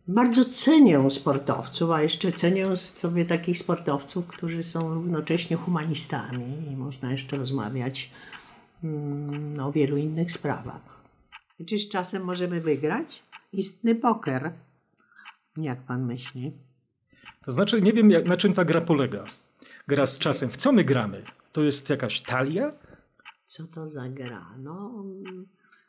bardzo 0.07 0.45
cenię 0.45 1.11
sportowców, 1.11 1.91
a 1.91 2.01
jeszcze 2.01 2.31
cenię 2.31 2.77
sobie 2.77 3.25
takich 3.25 3.59
sportowców, 3.59 4.27
którzy 4.27 4.63
są 4.63 4.93
równocześnie 4.93 5.57
humanistami 5.57 6.45
i 6.71 6.75
można 6.75 7.11
jeszcze 7.11 7.37
rozmawiać 7.37 8.11
mm, 8.83 9.59
o 9.59 9.71
wielu 9.71 9.97
innych 9.97 10.31
sprawach. 10.31 11.00
Czyż 11.65 11.89
czasem 11.89 12.23
możemy 12.23 12.61
wygrać? 12.61 13.23
Istny 13.53 13.95
poker. 13.95 14.53
Jak 15.57 15.81
pan 15.85 16.05
myśli? 16.05 16.51
To 17.45 17.51
znaczy, 17.51 17.81
nie 17.81 17.93
wiem 17.93 18.11
jak, 18.11 18.25
na 18.25 18.37
czym 18.37 18.53
ta 18.53 18.65
gra 18.65 18.81
polega. 18.81 19.25
Gra 19.87 20.05
z 20.05 20.17
czasem. 20.17 20.49
W 20.49 20.57
co 20.57 20.71
my 20.71 20.83
gramy? 20.83 21.23
To 21.51 21.63
jest 21.63 21.89
jakaś 21.89 22.21
talia? 22.21 22.73
Co 23.45 23.67
to 23.67 23.87
za 23.87 24.09
gra? 24.09 24.55
No, 24.57 25.03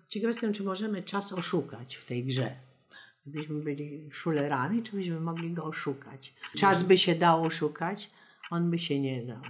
ciekaw 0.08 0.28
jestem, 0.28 0.52
czy 0.52 0.62
możemy 0.64 1.02
czas 1.02 1.32
oszukać 1.32 1.96
w 1.96 2.04
tej 2.04 2.24
grze. 2.24 2.56
Gdybyśmy 3.26 3.62
byli 3.62 4.10
szulerami, 4.10 4.82
czy 4.82 4.96
byśmy 4.96 5.20
mogli 5.20 5.52
go 5.52 5.64
oszukać? 5.64 6.34
Czas 6.56 6.82
by 6.82 6.98
się 6.98 7.14
dał 7.14 7.44
oszukać, 7.44 8.10
on 8.50 8.70
by 8.70 8.78
się 8.78 9.00
nie 9.00 9.22
dał. 9.22 9.42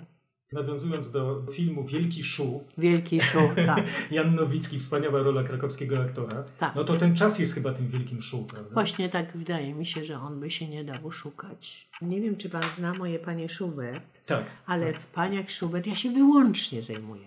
Nawiązując 0.53 1.11
do 1.11 1.43
filmu 1.53 1.85
Wielki 1.85 2.25
Szu, 2.25 2.65
Wielki 2.79 3.21
szuk, 3.21 3.55
tak. 3.67 3.85
Jan 4.11 4.35
Nowicki, 4.35 4.79
wspaniała 4.79 5.23
rola 5.23 5.43
krakowskiego 5.43 6.01
aktora, 6.01 6.45
Tak. 6.59 6.75
no 6.75 6.85
to 6.85 6.97
ten 6.97 7.17
czas 7.17 7.39
jest 7.39 7.55
chyba 7.55 7.73
tym 7.73 7.89
wielkim 7.89 8.23
szu, 8.23 8.45
prawda? 8.51 8.75
Właśnie 8.75 9.09
tak 9.09 9.37
wydaje 9.37 9.75
mi 9.75 9.87
się, 9.87 10.05
że 10.05 10.21
on 10.21 10.41
by 10.41 10.51
się 10.51 10.69
nie 10.69 10.85
dał 10.85 11.07
oszukać. 11.07 11.89
Nie 12.03 12.21
wiem, 12.21 12.37
czy 12.37 12.51
pan 12.51 12.63
zna 12.77 12.95
moje 12.95 13.19
panie 13.19 13.49
Schubert, 13.49 14.05
Tak. 14.27 14.45
ale 14.67 14.93
w 14.93 15.07
paniach 15.07 15.51
Schubert 15.53 15.87
ja 15.87 15.95
się 15.95 16.11
wyłącznie 16.11 16.83
zajmuję. 16.83 17.25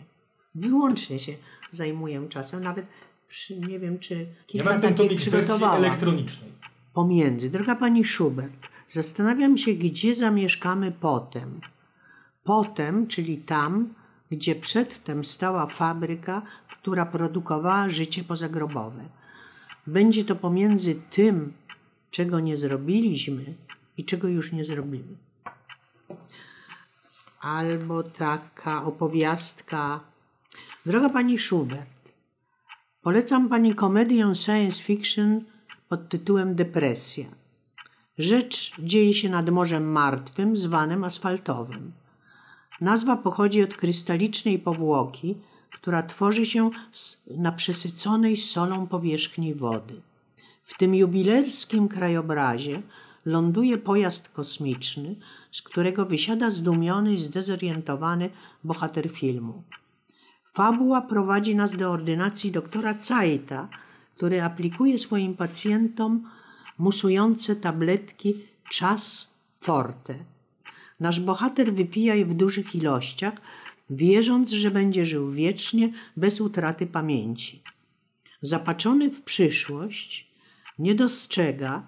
Wyłącznie 0.56 1.20
się 1.20 1.34
zajmuję 1.72 2.26
czasem, 2.30 2.64
nawet 2.64 2.86
przy, 3.28 3.60
nie 3.60 3.80
wiem, 3.80 4.00
czy 4.00 4.16
Ja 4.16 4.26
kilka 4.48 4.70
mam 4.70 4.82
ten 4.82 4.94
takich 4.94 4.98
tomik 5.08 5.22
w 5.22 5.24
wersji 5.24 5.32
przygotowałam. 5.42 5.84
elektronicznej. 5.84 6.52
pomiędzy. 6.94 7.50
Droga 7.50 7.76
pani 7.76 8.04
Schubert, 8.04 8.68
zastanawiam 8.90 9.58
się, 9.58 9.74
gdzie 9.74 10.16
zamieszkamy 10.16 10.92
potem. 10.92 11.60
Potem, 12.46 13.08
czyli 13.08 13.38
tam, 13.38 13.94
gdzie 14.32 14.56
przedtem 14.56 15.26
stała 15.26 15.68
fabryka, 15.68 16.42
która 16.68 17.06
produkowała 17.06 17.90
życie 17.90 18.24
pozagrobowe. 18.24 19.04
Będzie 19.88 20.24
to 20.24 20.36
pomiędzy 20.36 20.96
tym, 21.12 21.54
czego 22.12 22.40
nie 22.40 22.58
zrobiliśmy 22.58 23.54
i 23.98 24.06
czego 24.06 24.28
już 24.28 24.52
nie 24.52 24.66
zrobimy. 24.66 25.16
Albo 27.42 28.04
taka 28.04 28.84
opowiastka. 28.84 30.00
Droga 30.86 31.10
pani 31.10 31.40
Schubert, 31.40 31.96
Polecam 33.02 33.50
Pani 33.50 33.76
komedię 33.76 34.36
science 34.36 34.84
fiction 34.84 35.42
pod 35.90 36.10
tytułem 36.10 36.56
Depresja. 36.56 37.26
Rzecz 38.18 38.72
dzieje 38.80 39.14
się 39.14 39.30
nad 39.30 39.50
Morzem 39.50 39.92
Martwym, 39.92 40.58
zwanym 40.58 41.04
asfaltowym. 41.04 41.92
Nazwa 42.82 43.16
pochodzi 43.16 43.64
od 43.64 43.74
krystalicznej 43.74 44.60
powłoki, 44.60 45.36
która 45.72 46.04
tworzy 46.04 46.46
się 46.46 46.70
na 47.38 47.52
przesyconej 47.52 48.38
solą 48.38 48.88
powierzchni 48.88 49.54
wody. 49.54 50.02
W 50.64 50.78
tym 50.78 50.96
jubilerskim 50.96 51.88
krajobrazie 51.88 52.82
ląduje 53.26 53.78
pojazd 53.78 54.30
kosmiczny, 54.30 55.16
z 55.52 55.62
którego 55.62 56.06
wysiada 56.06 56.52
zdumiony 56.52 57.14
i 57.14 57.22
zdezorientowany 57.22 58.30
bohater 58.64 59.10
filmu. 59.10 59.64
Fabuła 60.54 61.02
prowadzi 61.02 61.56
nas 61.56 61.78
do 61.78 61.92
ordynacji 61.92 62.52
doktora 62.52 62.94
Cajta, 62.94 63.68
który 64.16 64.44
aplikuje 64.44 64.98
swoim 64.98 65.36
pacjentom 65.36 66.30
musujące 66.78 67.56
tabletki 67.56 68.34
czas 68.70 69.34
forte. 69.60 70.35
Nasz 71.00 71.20
bohater 71.20 71.74
wypija 71.74 72.16
je 72.16 72.26
w 72.26 72.34
dużych 72.34 72.76
ilościach, 72.76 73.34
wierząc, 73.90 74.50
że 74.50 74.72
będzie 74.72 75.06
żył 75.06 75.32
wiecznie 75.32 75.94
bez 76.18 76.42
utraty 76.42 76.88
pamięci. 76.88 77.64
Zapatrzony 78.42 79.10
w 79.10 79.22
przyszłość, 79.22 80.32
nie 80.80 80.96
dostrzega, 80.96 81.84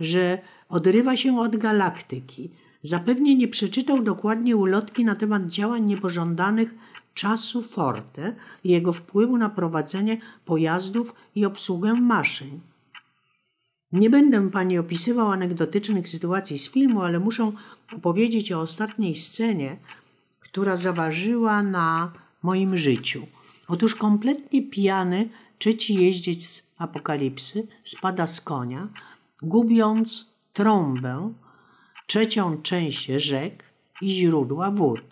że 0.00 0.38
odrywa 0.68 1.16
się 1.16 1.40
od 1.40 1.56
galaktyki. 1.56 2.50
Zapewnie 2.82 3.34
nie 3.34 3.48
przeczytał 3.48 4.02
dokładnie 4.02 4.56
ulotki 4.56 5.04
na 5.04 5.14
temat 5.14 5.46
działań 5.46 5.84
niepożądanych 5.84 6.74
czasu 7.14 7.62
forte 7.62 8.34
i 8.64 8.70
jego 8.70 8.92
wpływu 8.92 9.36
na 9.36 9.50
prowadzenie 9.50 10.20
pojazdów 10.44 11.14
i 11.34 11.44
obsługę 11.44 11.94
maszyn. 11.94 12.60
Nie 13.92 14.10
będę 14.10 14.50
pani 14.50 14.78
opisywał 14.78 15.30
anegdotycznych 15.30 16.08
sytuacji 16.08 16.58
z 16.58 16.70
filmu, 16.70 17.02
ale 17.02 17.20
muszę 17.20 17.52
opowiedzieć 17.96 18.52
o 18.52 18.60
ostatniej 18.60 19.14
scenie, 19.14 19.76
która 20.40 20.76
zaważyła 20.76 21.62
na 21.62 22.12
moim 22.42 22.76
życiu. 22.76 23.26
Otóż 23.68 23.94
kompletnie 23.94 24.62
pijany 24.62 25.28
trzeci 25.58 25.94
jeździec 25.94 26.46
z 26.46 26.62
apokalipsy 26.78 27.66
spada 27.84 28.26
z 28.26 28.40
konia, 28.40 28.88
gubiąc 29.42 30.32
trąbę, 30.52 31.32
trzecią 32.06 32.62
część 32.62 33.06
rzek 33.06 33.64
i 34.02 34.10
źródła 34.10 34.70
wód. 34.70 35.02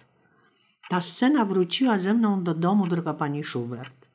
Ta 0.91 1.01
scena 1.01 1.45
wróciła 1.45 1.99
ze 1.99 2.15
mną 2.15 2.45
do 2.45 2.55
domu, 2.55 2.87
droga 2.87 3.15
pani 3.15 3.45
Schubert. 3.45 4.07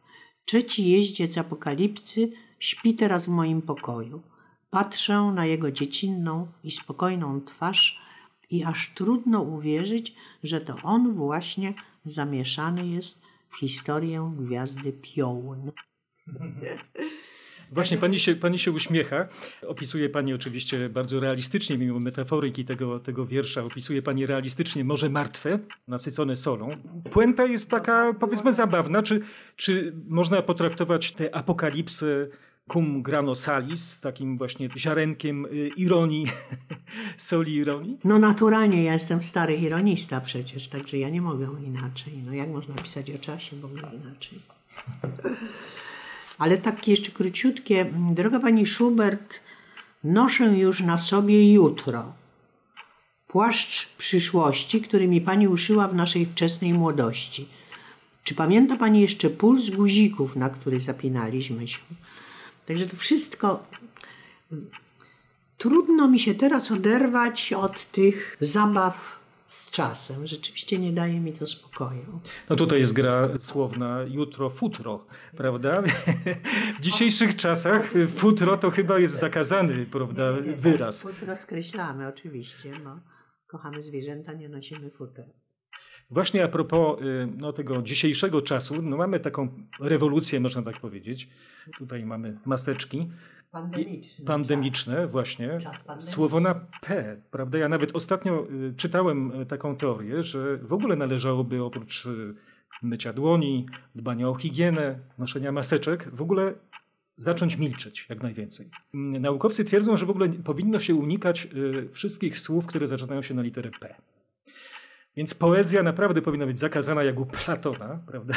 Trzeci 0.46 0.90
jeździec 0.90 1.38
apokalipsy 1.38 2.32
śpi 2.60 2.94
teraz 2.94 3.26
w 3.26 3.30
moim 3.30 3.62
pokoju. 3.62 4.22
Patrzę 4.70 5.22
na 5.36 5.46
jego 5.46 5.72
dziecinną 5.72 6.48
i 6.64 6.72
spokojną 6.72 7.42
twarz 7.42 8.07
i 8.50 8.64
aż 8.64 8.94
trudno 8.94 9.42
uwierzyć, 9.42 10.16
że 10.44 10.62
to 10.62 10.76
on 10.84 11.14
właśnie 11.14 11.74
zamieszany 12.06 12.88
jest 12.88 13.22
w 13.50 13.58
historię 13.58 14.32
gwiazdy 14.40 14.94
Piołun. 14.94 15.72
Właśnie 17.72 17.98
pani 17.98 18.20
się, 18.20 18.36
pani 18.36 18.60
się 18.60 18.72
uśmiecha. 18.72 19.28
Opisuje 19.68 20.10
pani 20.10 20.34
oczywiście 20.34 20.90
bardzo 20.90 21.20
realistycznie, 21.20 21.78
mimo 21.78 22.00
metaforyki 22.00 22.66
tego, 22.66 23.00
tego 23.00 23.26
wiersza, 23.26 23.64
opisuje 23.64 24.02
pani 24.02 24.26
realistycznie 24.26 24.84
Morze 24.84 25.10
Martwe, 25.10 25.60
nasycone 25.88 26.36
solą. 26.36 26.70
Puenta 27.12 27.46
jest 27.46 27.72
taka, 27.72 28.14
powiedzmy, 28.20 28.54
zabawna. 28.54 29.04
Czy, 29.04 29.22
czy 29.56 29.94
można 30.08 30.42
potraktować 30.42 31.12
tę 31.12 31.36
apokalipsę 31.36 32.28
cum 32.68 33.02
grano 33.04 33.36
salis, 33.36 33.92
z 33.92 34.02
takim 34.02 34.38
właśnie 34.38 34.70
ziarenkiem 34.78 35.46
y, 35.46 35.70
ironii, 35.78 36.26
soli 37.18 37.56
ironii? 37.56 37.98
No 38.04 38.20
naturalnie, 38.20 38.84
ja 38.84 38.94
jestem 38.94 39.24
stary 39.24 39.56
ironista 39.56 40.22
przecież, 40.22 40.68
także 40.68 40.98
ja 40.98 41.10
nie 41.10 41.22
mogę 41.22 41.50
inaczej. 41.68 42.14
No 42.26 42.34
jak 42.34 42.50
można 42.50 42.76
pisać 42.76 43.12
o 43.12 43.20
czasie 43.20 43.56
ogóle 43.66 43.92
inaczej? 44.04 44.40
Ale 46.38 46.58
takie 46.58 46.92
jeszcze 46.92 47.12
króciutkie. 47.12 47.86
Droga 48.16 48.40
pani 48.40 48.66
Schubert, 48.66 49.40
noszę 50.04 50.58
już 50.58 50.82
na 50.82 50.98
sobie 50.98 51.54
jutro. 51.54 52.14
Płaszcz 53.28 53.96
przyszłości, 53.98 54.82
który 54.82 55.08
mi 55.08 55.22
pani 55.22 55.48
uszyła 55.48 55.88
w 55.88 55.96
naszej 55.96 56.26
wczesnej 56.26 56.74
młodości. 56.74 57.48
Czy 58.24 58.36
pamięta 58.36 58.76
pani 58.76 59.02
jeszcze 59.02 59.30
puls 59.30 59.70
guzików, 59.70 60.36
na 60.36 60.50
który 60.50 60.80
zapinaliśmy 60.80 61.68
się? 61.68 61.80
Także 62.68 62.88
to 62.88 62.96
wszystko. 62.96 63.64
Trudno 65.58 66.08
mi 66.08 66.20
się 66.20 66.36
teraz 66.36 66.72
oderwać 66.72 67.54
od 67.54 67.92
tych 67.92 68.38
zabaw 68.40 69.20
z 69.48 69.72
czasem. 69.72 70.28
Rzeczywiście 70.28 70.80
nie 70.80 70.92
daje 70.92 71.20
mi 71.20 71.34
to 71.34 71.48
spokoju. 71.48 72.20
No 72.50 72.56
tutaj 72.56 72.80
jest 72.80 72.94
gra 72.94 73.30
słowna 73.40 74.04
jutro 74.10 74.50
futro, 74.50 75.06
prawda? 75.38 75.84
W 76.80 76.82
dzisiejszych 76.82 77.36
czasach 77.36 77.94
futro 78.16 78.58
to 78.58 78.72
chyba 78.72 79.00
jest 79.00 79.20
zakazany, 79.20 79.86
prawda, 79.86 80.34
wyraz. 80.58 81.02
Futro 81.02 81.36
skreślamy 81.36 82.08
oczywiście, 82.08 82.72
no. 82.84 83.00
Kochamy 83.48 83.84
zwierzęta, 83.84 84.34
nie 84.34 84.50
nosimy 84.50 84.92
futer. 84.92 85.26
Właśnie 86.10 86.44
a 86.44 86.48
propos 86.48 87.02
y, 87.02 87.28
no, 87.38 87.54
tego 87.54 87.82
dzisiejszego 87.82 88.42
czasu, 88.42 88.82
no 88.82 88.98
mamy 88.98 89.20
taką 89.20 89.50
rewolucję, 89.80 90.40
można 90.40 90.62
tak 90.62 90.80
powiedzieć. 90.80 91.30
Tutaj 91.78 92.06
mamy 92.06 92.38
maseczki. 92.46 93.08
Pandemiczne. 93.52 94.26
Pandemiczne, 94.26 94.96
czas. 94.96 95.12
właśnie. 95.12 95.48
Czas 95.48 95.84
pandemiczny. 95.84 96.12
Słowo 96.12 96.40
na 96.40 96.56
P, 96.82 97.18
prawda? 97.32 97.58
Ja 97.58 97.70
nawet 97.70 97.96
ostatnio 97.96 98.48
y, 98.52 98.74
czytałem 98.78 99.42
y, 99.42 99.46
taką 99.46 99.76
teorię, 99.76 100.24
że 100.24 100.58
w 100.58 100.74
ogóle 100.74 100.96
należałoby 100.96 101.64
oprócz 101.64 102.08
mycia 102.82 103.14
dłoni, 103.14 103.66
dbania 103.96 104.30
o 104.30 104.36
higienę, 104.36 105.00
noszenia 105.18 105.52
maseczek, 105.52 106.10
w 106.16 106.22
ogóle 106.22 106.54
zacząć 107.18 107.58
milczeć 107.58 108.06
jak 108.10 108.24
najwięcej. 108.24 108.70
Naukowcy 108.94 109.66
twierdzą, 109.66 109.98
że 109.98 110.06
w 110.06 110.10
ogóle 110.10 110.30
powinno 110.30 110.80
się 110.80 110.96
unikać 110.96 111.48
wszystkich 111.92 112.40
słów, 112.40 112.66
które 112.66 112.88
zaczynają 112.88 113.22
się 113.22 113.34
na 113.34 113.42
literę 113.42 113.72
P. 113.80 113.96
Więc 115.18 115.34
poezja 115.34 115.84
naprawdę 115.84 116.22
powinna 116.22 116.46
być 116.46 116.60
zakazana 116.60 117.04
jak 117.04 117.20
u 117.20 117.26
Platona, 117.26 118.00
prawda? 118.08 118.34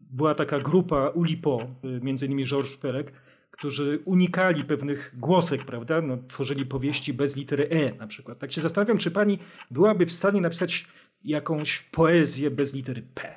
Była 0.00 0.34
taka 0.34 0.60
grupa 0.60 1.08
Ulipo, 1.08 1.66
między 2.02 2.26
innymi 2.26 2.46
Georges 2.46 2.76
Perec, 2.76 3.06
którzy 3.50 4.02
unikali 4.04 4.64
pewnych 4.64 5.14
głosek, 5.18 5.64
prawda? 5.64 6.00
No, 6.00 6.18
tworzyli 6.28 6.66
powieści 6.66 7.14
bez 7.14 7.36
litery 7.36 7.68
E 7.70 7.94
na 7.98 8.06
przykład. 8.06 8.38
Tak 8.38 8.52
się 8.52 8.60
zastanawiam, 8.60 8.98
czy 8.98 9.10
pani 9.10 9.38
byłaby 9.70 10.06
w 10.06 10.12
stanie 10.12 10.40
napisać 10.40 10.86
jakąś 11.24 11.80
poezję 11.80 12.50
bez 12.50 12.74
litery 12.74 13.02
P? 13.14 13.36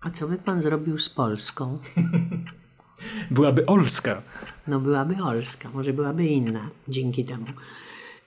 A 0.00 0.10
co 0.10 0.28
by 0.28 0.36
pan 0.36 0.62
zrobił 0.62 0.98
z 0.98 1.08
Polską? 1.08 1.78
Byłaby 3.30 3.66
Olska. 3.66 4.22
No 4.66 4.80
byłaby 4.80 5.22
Olska, 5.22 5.70
może 5.74 5.92
byłaby 5.92 6.26
inna 6.26 6.70
dzięki 6.88 7.24
temu. 7.24 7.46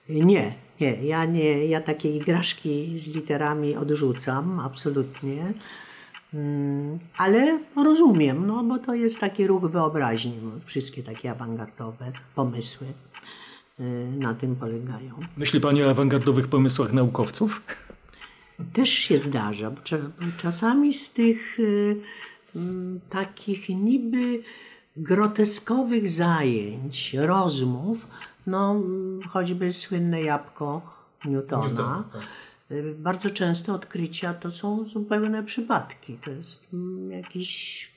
Nie, 0.08 0.54
nie, 0.80 1.04
ja 1.04 1.24
nie, 1.24 1.66
ja 1.66 1.80
takie 1.80 2.16
igraszki 2.16 2.98
z 2.98 3.14
literami 3.14 3.76
odrzucam, 3.76 4.60
absolutnie. 4.60 5.52
Mm, 6.34 6.98
Ale 7.16 7.58
rozumiem, 7.76 8.46
no 8.46 8.64
bo 8.64 8.78
to 8.78 8.94
jest 8.94 9.20
taki 9.20 9.46
ruch 9.46 9.70
wyobraźni. 9.70 10.32
Wszystkie 10.64 11.02
takie 11.02 11.30
awangardowe 11.30 12.12
pomysły 12.34 12.86
y, 13.80 13.82
na 14.18 14.34
tym 14.34 14.56
polegają. 14.56 15.14
Myśli 15.36 15.60
pani 15.60 15.82
o 15.82 15.90
awangardowych 15.90 16.48
pomysłach 16.48 16.92
naukowców? 16.92 17.62
Też 18.72 18.90
się 18.90 19.18
zdarza. 19.18 19.70
bo 19.70 19.80
Czasami 20.36 20.94
z 20.94 21.12
tych 21.12 21.60
y, 21.60 21.96
mm, 22.56 23.00
takich 23.10 23.68
niby 23.68 24.42
groteskowych 24.96 26.08
zajęć, 26.08 27.14
rozmów, 27.14 28.08
no 28.46 28.70
mm, 28.70 29.22
choćby 29.22 29.72
słynne 29.72 30.22
jabłko 30.22 30.96
Newtona, 31.24 32.04
y, 32.70 32.94
bardzo 32.98 33.30
często 33.30 33.74
odkrycia 33.74 34.34
to 34.34 34.50
są 34.50 34.88
zupełne 34.88 35.42
przypadki. 35.42 36.18
To 36.24 36.30
jest 36.30 36.66
mm, 36.72 37.10
jakiś 37.10 37.90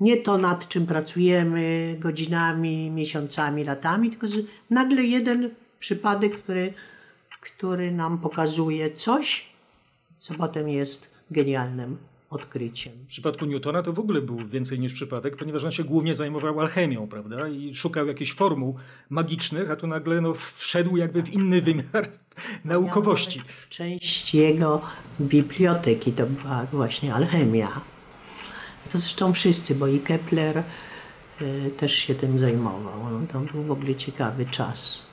nie 0.00 0.16
to, 0.16 0.38
nad 0.38 0.68
czym 0.68 0.86
pracujemy 0.86 1.96
godzinami, 1.98 2.90
miesiącami, 2.90 3.64
latami, 3.64 4.10
tylko 4.10 4.26
nagle 4.70 5.04
jeden 5.04 5.50
przypadek, 5.78 6.42
który, 6.42 6.74
który 7.40 7.92
nam 7.92 8.18
pokazuje 8.18 8.90
coś, 8.90 9.52
co 10.18 10.34
potem 10.34 10.68
jest 10.68 11.14
genialnym 11.30 12.09
odkryciem. 12.30 12.92
W 13.04 13.06
przypadku 13.06 13.46
Newtona 13.46 13.82
to 13.82 13.92
w 13.92 13.98
ogóle 13.98 14.22
był 14.22 14.48
więcej 14.48 14.80
niż 14.80 14.92
przypadek, 14.92 15.36
ponieważ 15.36 15.64
on 15.64 15.70
się 15.70 15.84
głównie 15.84 16.14
zajmował 16.14 16.60
alchemią, 16.60 17.08
prawda? 17.08 17.48
I 17.48 17.74
szukał 17.74 18.06
jakichś 18.06 18.32
formuł 18.32 18.76
magicznych, 19.10 19.70
a 19.70 19.76
tu 19.76 19.86
nagle 19.86 20.20
no, 20.20 20.34
wszedł 20.34 20.96
jakby 20.96 21.22
w 21.22 21.32
inny 21.32 21.62
wymiar 21.62 22.08
naukowości. 22.64 23.42
Część 23.68 24.34
jego 24.34 24.82
biblioteki 25.20 26.12
to 26.12 26.26
była 26.26 26.66
właśnie 26.72 27.14
alchemia. 27.14 27.80
To 28.92 28.98
zresztą 28.98 29.32
wszyscy, 29.32 29.74
bo 29.74 29.86
i 29.86 30.00
Kepler 30.00 30.62
y, 31.40 31.70
też 31.76 31.94
się 31.94 32.14
tym 32.14 32.38
zajmował. 32.38 33.10
No, 33.10 33.26
to 33.32 33.40
był 33.40 33.62
w 33.62 33.70
ogóle 33.70 33.94
ciekawy 33.94 34.46
czas. 34.46 35.06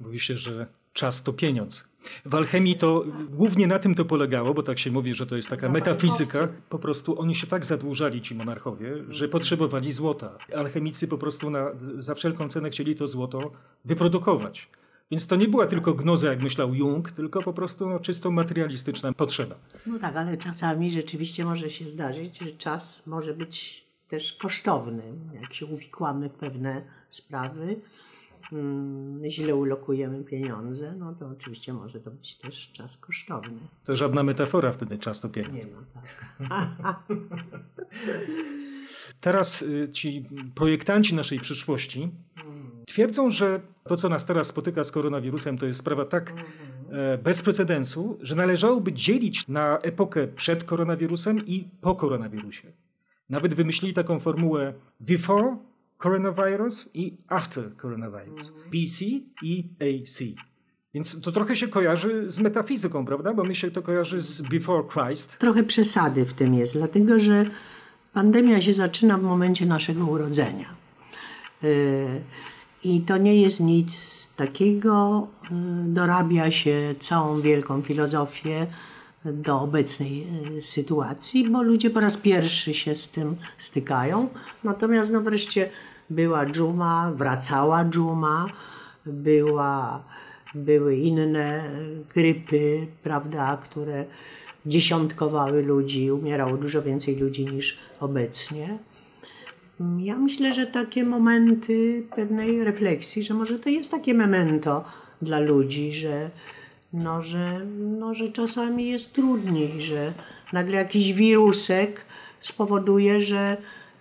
Mówi 0.00 0.20
się, 0.20 0.36
że 0.36 0.66
czas 0.92 1.22
to 1.22 1.32
pieniądz. 1.32 1.87
W 2.24 2.34
alchemii 2.34 2.76
to 2.76 3.04
głównie 3.30 3.66
na 3.66 3.78
tym 3.78 3.94
to 3.94 4.04
polegało, 4.04 4.54
bo 4.54 4.62
tak 4.62 4.78
się 4.78 4.90
mówi, 4.90 5.14
że 5.14 5.26
to 5.26 5.36
jest 5.36 5.48
taka 5.48 5.68
metafizyka. 5.68 6.48
Po 6.68 6.78
prostu 6.78 7.20
oni 7.20 7.34
się 7.34 7.46
tak 7.46 7.66
zadłużali, 7.66 8.22
ci 8.22 8.34
monarchowie, 8.34 8.94
że 9.08 9.28
potrzebowali 9.28 9.92
złota. 9.92 10.38
Alchemicy 10.56 11.08
po 11.08 11.18
prostu 11.18 11.50
na, 11.50 11.70
za 11.98 12.14
wszelką 12.14 12.48
cenę 12.48 12.70
chcieli 12.70 12.96
to 12.96 13.06
złoto 13.06 13.50
wyprodukować. 13.84 14.68
Więc 15.10 15.26
to 15.26 15.36
nie 15.36 15.48
była 15.48 15.66
tylko 15.66 15.94
gnoza, 15.94 16.30
jak 16.30 16.42
myślał 16.42 16.74
Jung, 16.74 17.10
tylko 17.10 17.42
po 17.42 17.52
prostu 17.52 17.90
no, 17.90 18.00
czysto 18.00 18.30
materialistyczna 18.30 19.12
potrzeba. 19.12 19.54
No 19.86 19.98
tak, 19.98 20.16
ale 20.16 20.36
czasami 20.36 20.90
rzeczywiście 20.90 21.44
może 21.44 21.70
się 21.70 21.88
zdarzyć, 21.88 22.38
że 22.38 22.50
czas 22.50 23.06
może 23.06 23.34
być 23.34 23.84
też 24.08 24.32
kosztowny. 24.32 25.02
Jak 25.40 25.54
się 25.54 25.66
uwikłamy 25.66 26.28
w 26.28 26.32
pewne 26.32 26.82
sprawy, 27.10 27.76
źle 29.28 29.54
ulokujemy 29.54 30.24
pieniądze, 30.24 30.94
no 30.98 31.14
to 31.14 31.28
oczywiście 31.28 31.72
może 31.72 32.00
to 32.00 32.10
być 32.10 32.34
też 32.34 32.72
czas 32.72 32.96
kosztowny. 32.96 33.58
To 33.84 33.96
żadna 33.96 34.22
metafora 34.22 34.72
wtedy, 34.72 34.98
czas 34.98 35.20
to 35.20 35.28
pieniądz. 35.28 35.64
Nie 35.64 35.72
no 35.72 35.80
tak. 35.94 37.02
Teraz 39.20 39.62
y, 39.62 39.88
ci 39.92 40.28
projektanci 40.54 41.14
naszej 41.14 41.40
przyszłości 41.40 42.10
twierdzą, 42.86 43.30
że 43.30 43.60
to, 43.88 43.96
co 43.96 44.08
nas 44.08 44.26
teraz 44.26 44.46
spotyka 44.46 44.84
z 44.84 44.92
koronawirusem, 44.92 45.58
to 45.58 45.66
jest 45.66 45.78
sprawa 45.78 46.04
tak 46.04 46.32
e, 46.90 47.18
bez 47.18 47.42
precedensu, 47.42 48.18
że 48.20 48.34
należałoby 48.34 48.92
dzielić 48.92 49.48
na 49.48 49.78
epokę 49.78 50.26
przed 50.26 50.64
koronawirusem 50.64 51.46
i 51.46 51.68
po 51.80 51.94
koronawirusie. 51.94 52.72
Nawet 53.30 53.54
wymyślili 53.54 53.94
taką 53.94 54.20
formułę 54.20 54.74
before 55.00 55.56
coronavirus 55.98 56.90
i 56.94 57.16
after 57.28 57.76
coronavirus. 57.76 58.52
BC 58.70 59.04
i 59.42 59.68
AC. 59.80 60.22
Więc 60.94 61.20
to 61.20 61.32
trochę 61.32 61.56
się 61.56 61.68
kojarzy 61.68 62.30
z 62.30 62.40
metafizyką, 62.40 63.06
prawda? 63.06 63.34
Bo 63.34 63.44
mi 63.44 63.56
się 63.56 63.70
to 63.70 63.82
kojarzy 63.82 64.22
z 64.22 64.42
before 64.42 64.84
Christ. 64.88 65.38
Trochę 65.38 65.62
przesady 65.64 66.24
w 66.24 66.32
tym 66.32 66.54
jest, 66.54 66.74
dlatego 66.74 67.18
że 67.18 67.44
pandemia 68.12 68.60
się 68.60 68.72
zaczyna 68.72 69.18
w 69.18 69.22
momencie 69.22 69.66
naszego 69.66 70.06
urodzenia. 70.06 70.66
Yy, 71.62 71.68
I 72.84 73.00
to 73.00 73.16
nie 73.16 73.42
jest 73.42 73.60
nic 73.60 74.26
takiego, 74.36 75.26
yy, 75.42 75.56
dorabia 75.84 76.50
się 76.50 76.94
całą 77.00 77.40
wielką 77.40 77.82
filozofię 77.82 78.66
do 79.32 79.60
obecnej 79.60 80.26
yy, 80.54 80.62
sytuacji, 80.62 81.50
bo 81.50 81.62
ludzie 81.62 81.90
po 81.90 82.00
raz 82.00 82.16
pierwszy 82.16 82.74
się 82.74 82.94
z 82.94 83.10
tym 83.10 83.36
stykają. 83.58 84.28
Natomiast 84.64 85.12
no 85.12 85.20
wreszcie 85.20 85.70
była 86.10 86.46
dżuma, 86.46 87.12
wracała 87.16 87.84
dżuma, 87.84 88.46
była, 89.06 90.02
były 90.54 90.96
inne 90.96 91.70
grypy, 92.14 92.86
prawda, 93.02 93.56
które 93.56 94.04
dziesiątkowały 94.66 95.62
ludzi, 95.62 96.12
umierało 96.12 96.56
dużo 96.56 96.82
więcej 96.82 97.16
ludzi 97.16 97.46
niż 97.46 97.78
obecnie. 98.00 98.78
Ja 99.98 100.16
myślę, 100.16 100.52
że 100.52 100.66
takie 100.66 101.04
momenty 101.04 102.02
pewnej 102.16 102.64
refleksji, 102.64 103.24
że 103.24 103.34
może 103.34 103.58
to 103.58 103.68
jest 103.68 103.90
takie 103.90 104.14
memento 104.14 104.84
dla 105.22 105.38
ludzi, 105.38 105.92
że, 105.92 106.30
no, 106.92 107.22
że, 107.22 107.60
no, 107.78 108.14
że 108.14 108.28
czasami 108.28 108.86
jest 108.86 109.14
trudniej, 109.14 109.82
że 109.82 110.12
nagle 110.52 110.76
jakiś 110.76 111.12
wirusek 111.12 112.00
spowoduje, 112.40 113.22
że 113.22 113.56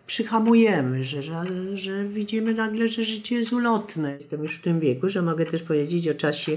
przyhamujemy, 0.07 1.03
że, 1.03 1.23
że, 1.23 1.43
że 1.73 2.05
widzimy 2.05 2.53
nagle, 2.53 2.87
że 2.87 3.03
życie 3.03 3.35
jest 3.35 3.53
ulotne. 3.53 4.11
Jestem 4.11 4.43
już 4.43 4.57
w 4.57 4.61
tym 4.61 4.79
wieku, 4.79 5.09
że 5.09 5.21
mogę 5.21 5.45
też 5.45 5.63
powiedzieć 5.63 6.07
o 6.07 6.13
czasie 6.13 6.51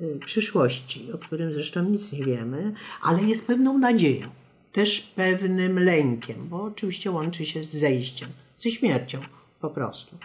y, 0.00 0.18
przyszłości, 0.24 1.12
o 1.12 1.18
którym 1.18 1.52
zresztą 1.52 1.84
nic 1.84 2.12
nie 2.12 2.24
wiemy, 2.24 2.72
ale 3.02 3.22
jest 3.22 3.46
pewną 3.46 3.78
nadzieją, 3.78 4.28
też 4.72 5.00
pewnym 5.00 5.78
lękiem, 5.78 6.48
bo 6.48 6.62
oczywiście 6.62 7.10
łączy 7.10 7.46
się 7.46 7.64
z 7.64 7.70
zejściem, 7.70 8.28
ze 8.58 8.70
śmiercią 8.70 9.20
po 9.60 9.70
prostu. 9.70 10.16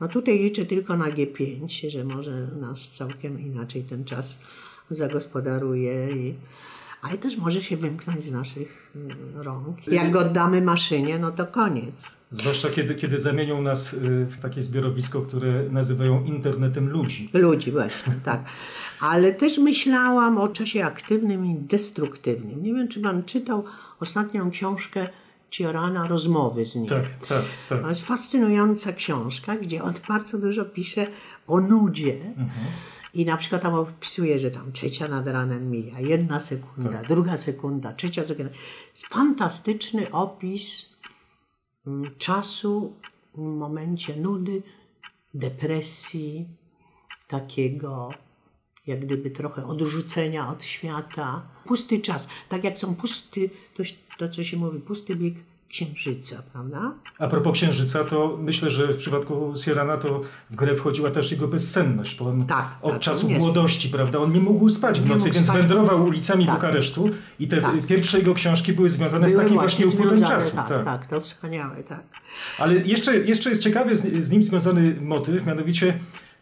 No 0.00 0.08
tutaj 0.08 0.38
liczę 0.38 0.66
tylko 0.66 0.96
na 0.96 1.10
G5, 1.10 1.90
że 1.90 2.04
może 2.04 2.48
nas 2.60 2.90
całkiem 2.90 3.40
inaczej 3.40 3.82
ten 3.82 4.04
czas 4.04 4.40
zagospodaruje 4.90 6.16
i 6.16 6.34
ale 7.04 7.18
też 7.18 7.36
może 7.36 7.62
się 7.62 7.76
wymknąć 7.76 8.24
z 8.24 8.32
naszych 8.32 8.92
mm, 8.96 9.16
rąk. 9.34 9.86
Jak 9.86 10.10
go 10.10 10.20
oddamy 10.20 10.62
maszynie, 10.62 11.18
no 11.18 11.30
to 11.32 11.46
koniec. 11.46 12.16
Zwłaszcza 12.30 12.70
kiedy, 12.70 12.94
kiedy 12.94 13.18
zamienią 13.18 13.62
nas 13.62 13.92
y, 13.92 14.26
w 14.26 14.38
takie 14.38 14.62
zbiorowisko, 14.62 15.22
które 15.22 15.64
nazywają 15.70 16.24
internetem 16.24 16.88
ludzi. 16.88 17.30
Ludzi, 17.32 17.72
właśnie, 17.72 18.14
tak. 18.24 18.44
Ale 19.00 19.32
też 19.32 19.58
myślałam 19.58 20.38
o 20.38 20.48
czasie 20.48 20.84
aktywnym 20.84 21.46
i 21.46 21.54
destruktywnym. 21.54 22.62
Nie 22.62 22.74
wiem, 22.74 22.88
czy 22.88 23.00
pan 23.00 23.24
czytał 23.24 23.64
ostatnią 24.00 24.50
książkę 24.50 25.08
Ciorana, 25.50 26.08
Rozmowy 26.08 26.64
z 26.66 26.74
nim. 26.74 26.86
Tak, 26.86 27.04
tak, 27.28 27.44
tak. 27.68 27.82
To 27.82 27.88
jest 27.88 28.02
fascynująca 28.02 28.92
książka, 28.92 29.56
gdzie 29.56 29.82
on 29.82 29.94
bardzo 30.08 30.38
dużo 30.38 30.64
pisze 30.64 31.06
o 31.46 31.60
nudzie. 31.60 32.20
Mhm 32.36 32.64
i 33.14 33.24
na 33.24 33.36
przykład 33.36 33.62
tam 33.62 33.74
opisuje, 33.74 34.38
że 34.38 34.50
tam 34.50 34.72
trzecia 34.72 35.08
nad 35.08 35.26
ranem 35.26 35.70
mija, 35.70 36.00
jedna 36.00 36.40
sekunda, 36.40 36.92
tak. 36.92 37.08
druga 37.08 37.36
sekunda, 37.36 37.92
trzecia 37.92 38.24
sekunda. 38.24 38.52
Jest 38.90 39.06
fantastyczny 39.06 40.10
opis 40.10 40.92
mm, 41.86 42.14
czasu 42.18 42.96
w 43.34 43.38
momencie 43.38 44.16
nudy, 44.16 44.62
depresji, 45.34 46.48
takiego 47.28 48.10
jak 48.86 49.00
gdyby 49.00 49.30
trochę 49.30 49.66
odrzucenia 49.66 50.48
od 50.48 50.64
świata. 50.64 51.42
Pusty 51.64 51.98
czas. 51.98 52.28
Tak 52.48 52.64
jak 52.64 52.78
są 52.78 52.94
pusty, 52.94 53.50
to 54.18 54.28
co 54.28 54.44
się 54.44 54.56
mówi, 54.56 54.80
pusty 54.80 55.16
bieg 55.16 55.34
Księżyca, 55.74 56.42
prawda? 56.52 56.92
A 57.18 57.26
propos 57.26 57.52
Księżyca, 57.52 58.04
to 58.04 58.38
myślę, 58.40 58.70
że 58.70 58.92
w 58.92 58.96
przypadku 58.96 59.52
Sierana 59.64 59.96
to 59.96 60.20
w 60.50 60.56
grę 60.56 60.76
wchodziła 60.76 61.10
też 61.10 61.30
jego 61.30 61.48
bezsenność, 61.48 62.18
bo 62.18 62.28
on 62.28 62.46
tak, 62.46 62.68
od 62.82 62.92
tak, 62.92 63.00
czasu 63.00 63.30
młodości, 63.30 63.88
prawda, 63.88 64.18
on 64.18 64.32
nie 64.32 64.40
mógł 64.40 64.68
spać 64.68 65.00
w 65.00 65.06
nocy, 65.06 65.30
więc 65.30 65.46
spać. 65.46 65.58
wędrował 65.58 66.04
ulicami 66.04 66.46
tak. 66.46 66.54
Bukaresztu 66.54 67.10
i 67.40 67.48
te 67.48 67.60
tak. 67.60 67.86
pierwsze 67.86 68.18
jego 68.18 68.34
książki 68.34 68.72
były 68.72 68.88
związane 68.88 69.26
były 69.26 69.32
z 69.32 69.42
takim 69.42 69.58
właśnie 69.58 69.86
upływem 69.86 70.22
czasu. 70.22 70.56
Tak, 70.56 70.68
tak, 70.68 70.84
tak, 70.84 71.06
to 71.06 71.20
wspaniałe, 71.20 71.82
tak. 71.82 72.02
Ale 72.58 72.74
jeszcze, 72.74 73.16
jeszcze 73.16 73.50
jest 73.50 73.62
ciekawy 73.62 73.96
z, 73.96 74.24
z 74.24 74.30
nim 74.30 74.42
związany 74.42 74.96
motyw, 75.00 75.46
mianowicie 75.46 75.98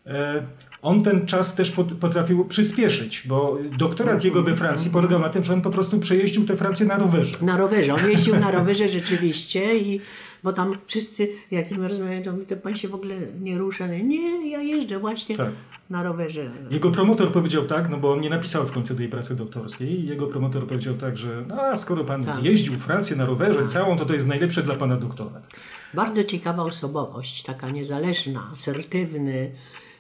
e, 0.07 0.43
on 0.83 1.03
ten 1.03 1.27
czas 1.27 1.55
też 1.55 1.73
potrafił 2.01 2.45
przyspieszyć, 2.45 3.23
bo 3.27 3.59
doktorat 3.79 4.25
jego 4.25 4.43
we 4.43 4.57
Francji 4.57 4.91
polegał 4.91 5.21
na 5.21 5.29
tym, 5.29 5.45
że 5.45 5.53
on 5.53 5.63
po 5.63 5.71
prostu 5.71 5.99
przejeździł 5.99 6.47
tę 6.47 6.57
Francję 6.57 6.87
na 6.87 6.99
rowerze. 6.99 7.37
Na 7.43 7.57
rowerze. 7.57 7.95
On 7.95 8.11
jeździł 8.11 8.41
na 8.41 8.51
rowerze 8.51 8.89
rzeczywiście 8.89 9.79
i 9.79 10.01
bo 10.43 10.53
tam 10.53 10.77
wszyscy, 10.87 11.29
jak 11.51 11.69
z 11.69 11.73
nim 11.73 11.83
rozmawiają, 11.83 12.23
to, 12.23 12.33
to 12.49 12.57
pan 12.57 12.77
się 12.77 12.89
w 12.89 12.95
ogóle 12.95 13.15
nie 13.41 13.59
rusza. 13.59 13.87
Nie, 13.87 14.51
ja 14.51 14.63
jeżdżę 14.63 14.99
właśnie 14.99 15.37
tak. 15.37 15.51
na 15.91 16.03
rowerze. 16.03 16.51
Jego 16.71 16.91
promotor 16.91 17.33
powiedział 17.33 17.65
tak, 17.65 17.89
no 17.89 17.97
bo 17.97 18.13
on 18.13 18.21
nie 18.21 18.31
napisał 18.31 18.67
w 18.67 18.73
końcu 18.73 18.97
tej 18.97 19.09
pracy 19.09 19.37
doktorskiej. 19.37 20.07
Jego 20.07 20.27
promotor 20.27 20.67
powiedział 20.67 20.95
tak, 20.95 21.17
że 21.17 21.45
a, 21.59 21.77
skoro 21.77 22.05
pan 22.05 22.25
tak. 22.25 22.35
zjeździł 22.35 22.75
Francję 22.75 23.17
na 23.17 23.27
rowerze 23.27 23.59
tak. 23.59 23.69
całą, 23.69 23.99
to 23.99 24.07
to 24.07 24.15
jest 24.15 24.29
najlepsze 24.29 24.63
dla 24.63 24.75
pana 24.75 24.97
doktorat. 24.97 25.47
Bardzo 25.95 26.25
ciekawa 26.25 26.63
osobowość, 26.63 27.43
taka 27.43 27.71
niezależna, 27.71 28.51
asertywny, 28.53 29.51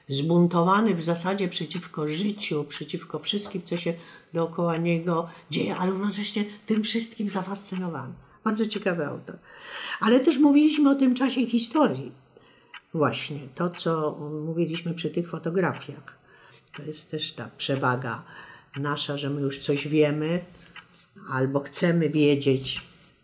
zbuntowany 0.08 0.94
w 0.94 1.02
zasadzie 1.02 1.48
przeciwko 1.48 2.08
życiu, 2.08 2.64
przeciwko 2.64 3.18
wszystkim, 3.18 3.62
co 3.62 3.76
się 3.76 3.94
dookoła 4.32 4.76
niego 4.76 5.28
dzieje, 5.50 5.76
ale 5.76 5.90
równocześnie 5.90 6.44
tym 6.66 6.82
wszystkim 6.82 7.30
zafascynowany. 7.30 8.12
Bardzo 8.44 8.66
ciekawy 8.66 9.06
autor. 9.06 9.36
Ale 10.00 10.20
też 10.20 10.38
mówiliśmy 10.38 10.90
o 10.90 10.94
tym 10.94 11.14
czasie 11.14 11.46
historii. 11.46 12.12
Właśnie 12.94 13.38
to, 13.54 13.70
co 13.70 14.18
mówiliśmy 14.46 14.94
przy 14.94 15.10
tych 15.10 15.28
fotografiach. 15.28 16.18
To 16.76 16.82
jest 16.82 17.10
też 17.10 17.32
ta 17.32 17.50
przewaga 17.56 18.22
nasza, 18.76 19.16
że 19.16 19.30
my 19.30 19.40
już 19.40 19.58
coś 19.58 19.88
wiemy 19.88 20.44
albo 21.30 21.60
chcemy 21.60 22.10
wiedzieć 22.10 22.80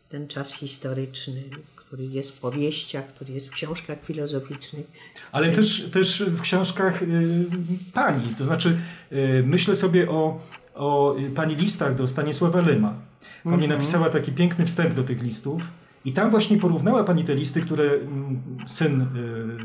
ten 0.08 0.28
czas 0.28 0.54
historyczny, 0.54 1.42
który 1.88 2.05
jest 2.05 2.37
w 2.37 2.40
powieściach, 2.40 3.07
który 3.07 3.33
jest 3.33 3.48
w 3.48 3.53
książkach 3.53 3.98
filozoficznych. 4.05 4.87
Ale 5.33 5.53
też, 5.53 5.90
też 5.90 6.22
w 6.22 6.40
książkach 6.40 7.03
y, 7.03 7.46
pani, 7.92 8.35
to 8.38 8.44
znaczy 8.44 8.79
y, 9.12 9.42
myślę 9.46 9.77
sobie 9.77 10.11
o, 10.11 10.40
o 10.74 11.16
pani 11.35 11.55
listach 11.55 11.96
do 11.96 12.07
Stanisława 12.07 12.61
Lema. 12.61 12.94
Pani 13.44 13.66
-hmm. 13.66 13.68
napisała 13.68 14.11
taki 14.11 14.33
piękny 14.33 14.66
wstęp 14.66 14.94
do 14.94 15.05
tych 15.05 15.22
listów 15.22 15.62
i 16.04 16.12
tam 16.12 16.30
właśnie 16.30 16.58
porównała 16.58 17.04
pani 17.04 17.24
te 17.24 17.34
listy, 17.34 17.61
które 17.61 17.84
mm, 17.84 18.40
syn 18.66 19.00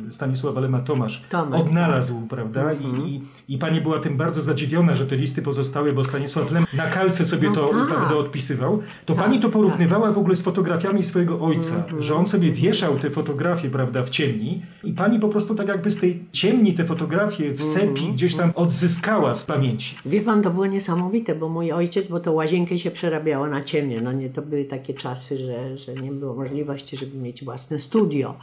y, 0.09 0.13
Stanisława 0.13 0.61
Lema 0.61 0.79
Tomasz 0.79 1.23
Tomek, 1.29 1.61
odnalazł, 1.61 2.19
tak. 2.19 2.29
prawda? 2.29 2.73
-hmm. 2.73 3.07
I, 3.07 3.21
I 3.47 3.57
pani 3.57 3.81
była 3.81 3.99
tym 3.99 4.17
bardzo 4.17 4.41
zadziwiona, 4.41 4.95
że 4.95 5.05
te 5.05 5.15
listy 5.15 5.41
pozostały, 5.41 5.93
bo 5.93 6.03
Stanisław 6.03 6.51
Lem 6.51 6.65
na 6.73 6.89
kalce 6.89 7.25
sobie 7.25 7.49
no 7.49 7.55
to 7.55 7.67
tak. 7.67 7.87
prawda, 7.87 8.15
odpisywał. 8.15 8.79
To 9.05 9.13
tak, 9.13 9.23
pani 9.23 9.39
to 9.39 9.49
porównywała 9.49 10.11
w 10.11 10.17
ogóle 10.17 10.35
z 10.35 10.41
fotografiami 10.41 11.03
swojego 11.03 11.39
ojca, 11.41 11.75
-hmm. 11.75 12.01
że 12.01 12.15
on 12.15 12.25
sobie 12.25 12.51
wieszał 12.51 12.99
te 12.99 13.09
fotografie, 13.09 13.69
prawda, 13.69 14.03
w 14.03 14.09
ciemni 14.09 14.61
i 14.83 14.93
pani 14.93 15.19
po 15.19 15.29
prostu 15.29 15.55
tak 15.55 15.67
jakby 15.67 15.91
z 15.91 15.99
tej 15.99 16.23
ciemni 16.31 16.73
te 16.73 16.85
fotografie 16.85 17.53
w 17.53 17.63
sepi 17.63 17.85
mm 17.85 17.95
-hmm. 17.95 18.13
gdzieś 18.13 18.35
tam 18.35 18.51
odzyskała 18.55 19.35
z 19.35 19.45
pamięci. 19.45 19.95
Wie 20.05 20.21
pan, 20.21 20.41
to 20.41 20.49
było 20.49 20.65
niesamowite, 20.65 21.35
bo 21.35 21.49
mój 21.49 21.71
ojciec, 21.71 22.07
bo 22.07 22.19
to 22.19 22.33
łazienkę 22.33 22.77
się 22.77 22.91
przerabiało 22.91 23.47
na 23.47 23.63
ciemnie. 23.63 24.01
No 24.01 24.11
nie, 24.11 24.29
to 24.29 24.41
były 24.41 24.65
takie 24.65 24.93
czasy, 24.93 25.37
że, 25.37 25.77
że 25.77 25.93
nie 25.93 26.11
było 26.11 26.22
możliwości, 26.25 26.97
żeby 26.97 27.17
mieć 27.17 27.43
własne 27.43 27.79
studio. 27.79 28.37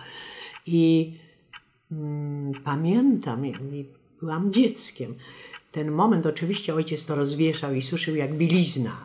I 0.67 1.13
mm, 1.93 2.53
pamiętam, 2.65 3.43
byłam 4.21 4.53
dzieckiem. 4.53 5.15
Ten 5.73 5.91
moment, 5.91 6.27
oczywiście 6.27 6.75
ojciec 6.75 7.07
to 7.07 7.15
rozwieszał 7.15 7.75
i 7.75 7.83
suszył 7.83 8.17
jak 8.17 8.35
bilizna, 8.35 8.97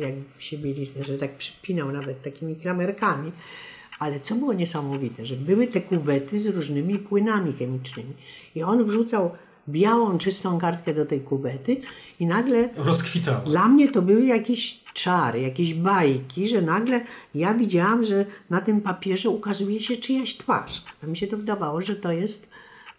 jak 0.00 0.42
się 0.42 0.58
bieliznę, 0.58 1.04
że 1.04 1.18
tak 1.18 1.36
przypinał 1.36 1.92
nawet 1.92 2.22
takimi 2.22 2.56
klamerkami. 2.56 3.32
Ale 3.98 4.20
co 4.20 4.34
było 4.34 4.52
niesamowite, 4.52 5.26
że 5.26 5.36
były 5.36 5.66
te 5.66 5.80
kuwety 5.80 6.40
z 6.40 6.46
różnymi 6.46 6.98
płynami 6.98 7.52
chemicznymi. 7.52 8.12
I 8.54 8.62
on 8.62 8.84
wrzucał 8.84 9.30
białą, 9.68 10.18
czystą 10.18 10.58
kartkę 10.58 10.94
do 10.94 11.06
tej 11.06 11.20
kuwety 11.20 11.80
i 12.20 12.26
nagle... 12.26 12.68
Rozkwitała. 12.76 13.40
Dla 13.40 13.68
mnie 13.68 13.92
to 13.92 14.02
były 14.02 14.26
jakieś 14.26 14.80
czary, 14.94 15.40
jakieś 15.40 15.74
bajki, 15.74 16.48
że 16.48 16.62
nagle 16.62 17.00
ja 17.34 17.54
widziałam, 17.54 18.04
że 18.04 18.26
na 18.50 18.60
tym 18.60 18.80
papierze 18.80 19.30
ukazuje 19.30 19.80
się 19.80 19.96
czyjaś 19.96 20.34
twarz. 20.34 20.84
A 21.02 21.06
mi 21.06 21.16
się 21.16 21.26
to 21.26 21.36
wydawało, 21.36 21.82
że 21.82 21.96
to 21.96 22.12
jest 22.12 22.50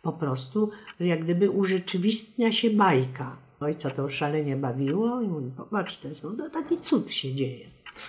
po 0.01 0.13
prostu 0.13 0.69
jak 0.99 1.23
gdyby 1.23 1.49
urzeczywistnia 1.49 2.51
się 2.51 2.69
bajka. 2.69 3.35
Ojca 3.59 3.89
to 3.89 4.09
szalenie 4.09 4.55
bawiło 4.55 5.21
i 5.21 5.27
mówi, 5.27 5.51
popatrz, 5.57 5.97
to 5.97 6.07
jest, 6.07 6.23
no, 6.23 6.49
taki 6.53 6.77
cud 6.77 7.11
się 7.11 7.35
dzieje. 7.35 7.65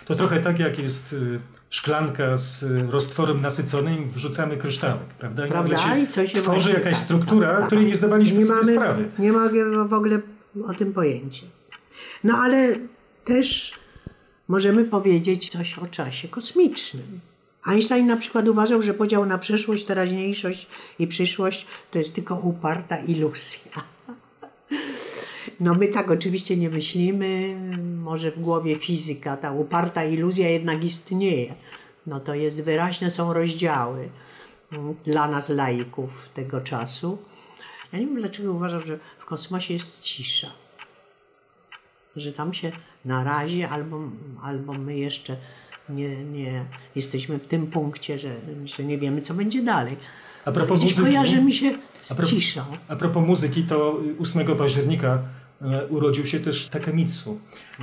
To 0.07 0.14
trochę 0.14 0.40
tak 0.40 0.59
jak 0.59 0.79
jest 0.79 1.12
y, 1.12 1.40
szklanka 1.71 2.37
z 2.37 2.65
roztworem 2.91 3.41
nasyconym, 3.41 4.11
wrzucamy 4.11 4.57
kryształek, 4.57 5.07
prawda? 5.19 5.47
I 5.47 5.51
prawda? 5.51 5.97
I 5.97 6.29
się 6.29 6.43
tworzy 6.43 6.73
jakaś 6.73 6.95
tak, 6.95 7.03
struktura, 7.03 7.49
tak, 7.49 7.59
tak. 7.59 7.67
której 7.67 7.87
nie 7.87 7.97
zdawaliśmy 7.97 8.39
nie 8.39 8.47
sobie 8.47 8.61
mamy, 8.61 8.73
sprawy. 8.73 9.09
Nie 9.19 9.33
mogę 9.33 9.89
w 9.89 9.93
ogóle 9.93 10.21
o 10.67 10.75
tym 10.75 10.93
pojęcia. 10.93 11.47
No 12.25 12.37
ale 12.39 12.77
też 13.25 13.75
możemy 14.49 14.85
powiedzieć 14.85 15.49
coś 15.49 15.79
o 15.79 15.87
czasie 15.87 16.29
kosmicznym. 16.29 17.21
Einstein 17.67 18.07
na 18.07 18.17
przykład 18.17 18.49
uważał, 18.49 18.83
że 18.83 18.95
podział 18.95 19.27
na 19.27 19.39
przeszłość, 19.39 19.85
teraźniejszość 19.85 20.67
i 20.99 21.07
przyszłość 21.07 21.67
to 21.91 21.99
jest 21.99 22.15
tylko 22.15 22.35
uparta 22.35 22.99
iluzja. 22.99 23.73
No 25.61 25.75
my 25.75 25.88
tak 25.88 26.11
oczywiście 26.11 26.57
nie 26.57 26.70
myślimy, 26.70 27.57
może 28.03 28.31
w 28.31 28.40
głowie 28.40 28.77
fizyka, 28.79 29.37
ta 29.37 29.53
uparta 29.53 30.05
iluzja 30.05 30.49
jednak 30.49 30.85
istnieje. 30.85 31.55
No 32.07 32.20
to 32.20 32.35
jest 32.35 32.62
wyraźne, 32.62 33.11
są 33.11 33.33
rozdziały 33.33 34.09
mm, 34.73 34.94
dla 34.94 35.29
nas 35.29 35.49
laików 35.49 36.29
tego 36.35 36.61
czasu. 36.61 37.18
Ja 37.92 37.99
nie 37.99 38.07
wiem 38.07 38.16
dlaczego 38.16 38.53
uważam, 38.53 38.83
że 38.87 38.99
w 39.18 39.25
kosmosie 39.25 39.75
jest 39.75 40.01
cisza 40.03 40.51
że 42.16 42.33
tam 42.33 42.55
się 42.55 42.73
na 43.05 43.25
razie 43.25 43.68
albo, 43.68 44.01
albo 44.42 44.73
my 44.73 44.99
jeszcze 44.99 45.37
nie, 45.88 46.25
nie 46.25 46.64
jesteśmy 46.96 47.38
w 47.38 47.46
tym 47.46 47.66
punkcie, 47.66 48.18
że, 48.18 48.37
że 48.64 48.85
nie 48.85 48.99
wiemy, 48.99 49.23
co 49.23 49.35
będzie 49.35 49.62
dalej. 49.62 49.96
A 50.44 50.53
propos 50.53 50.79
Gdzieś 50.81 50.90
muzyki, 50.90 51.07
kojarzy 51.07 51.42
mi 51.42 51.53
się 51.53 51.79
z 52.01 52.12
A 52.12 52.14
pro- 52.14 52.27
ciszą. 52.27 52.64
a 52.88 52.96
propos 52.96 53.27
muzyki, 53.27 53.62
to 53.64 54.01
8 54.20 54.57
października 54.57 55.23
urodził 55.88 56.27
się 56.27 56.40
też 56.40 56.68
Takemitsu, 56.68 57.40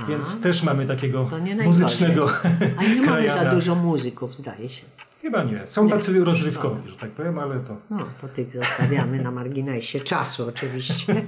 więc 0.08 0.36
A. 0.40 0.42
też 0.42 0.62
mamy 0.62 0.86
takiego 0.86 1.30
nie 1.42 1.54
muzycznego 1.54 2.30
A 2.76 2.84
nie 2.84 3.02
mamy 3.02 3.28
za 3.28 3.44
dużo 3.44 3.74
muzyków, 3.74 4.36
zdaje 4.36 4.68
się. 4.68 4.84
Chyba 5.22 5.44
nie. 5.44 5.66
Są 5.66 5.88
tacy 5.88 6.24
rozrywkowi, 6.24 6.90
że 6.90 6.96
tak 6.96 7.10
powiem, 7.10 7.38
ale 7.38 7.60
to... 7.60 7.76
No, 7.90 7.98
to 8.20 8.28
tych 8.28 8.52
zostawiamy 8.52 9.22
na 9.22 9.30
marginesie 9.30 10.00
czasu 10.00 10.48
oczywiście. 10.48 11.14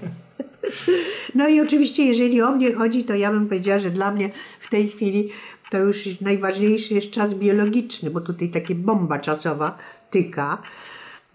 No 1.35 1.49
i 1.49 1.61
oczywiście, 1.61 2.05
jeżeli 2.05 2.43
o 2.43 2.51
mnie 2.51 2.75
chodzi, 2.75 3.05
to 3.05 3.15
ja 3.15 3.33
bym 3.33 3.49
powiedziała, 3.49 3.79
że 3.79 3.91
dla 3.91 4.11
mnie 4.11 4.31
w 4.61 4.71
tej 4.71 4.89
chwili 4.89 5.31
to 5.71 5.79
już 5.79 6.21
najważniejszy 6.21 6.95
jest 6.95 7.11
czas 7.11 7.35
biologiczny, 7.35 8.11
bo 8.11 8.21
tutaj 8.21 8.49
takie 8.49 8.75
bomba 8.75 9.19
czasowa 9.19 9.79
tyka. 10.11 10.63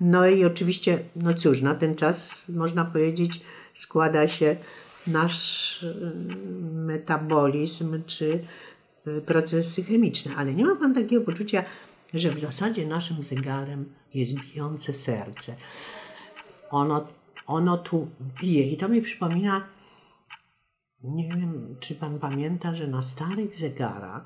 No 0.02 0.28
i 0.28 0.46
oczywiście, 0.46 1.00
no 1.16 1.34
cóż, 1.34 1.62
na 1.62 1.76
ten 1.76 1.96
czas 1.96 2.46
można 2.50 2.86
powiedzieć 2.86 3.42
składa 3.74 4.28
się 4.28 4.56
nasz 5.08 5.84
y, 5.84 5.96
metabolizm 6.74 8.04
czy 8.06 8.44
y, 9.08 9.22
procesy 9.22 9.84
chemiczne. 9.84 10.36
Ale 10.36 10.54
nie 10.54 10.66
ma 10.66 10.76
pan 10.76 10.94
takiego 10.94 11.26
poczucia, 11.26 11.64
że 12.14 12.32
w 12.32 12.40
zasadzie 12.40 12.88
naszym 12.88 13.24
zegarem 13.24 13.94
jest 14.14 14.32
bijące 14.34 14.94
serce. 14.94 15.56
Ono, 16.70 17.08
ono 17.48 17.78
tu 17.78 18.08
bije 18.42 18.72
i 18.72 18.78
to 18.78 18.90
mi 18.90 19.02
przypomina, 19.02 19.68
nie 21.04 21.30
wiem, 21.30 21.76
czy 21.80 21.96
pan 21.96 22.20
pamięta, 22.20 22.76
że 22.76 22.88
na 22.88 23.02
starych 23.02 23.56
zegarach 23.56 24.26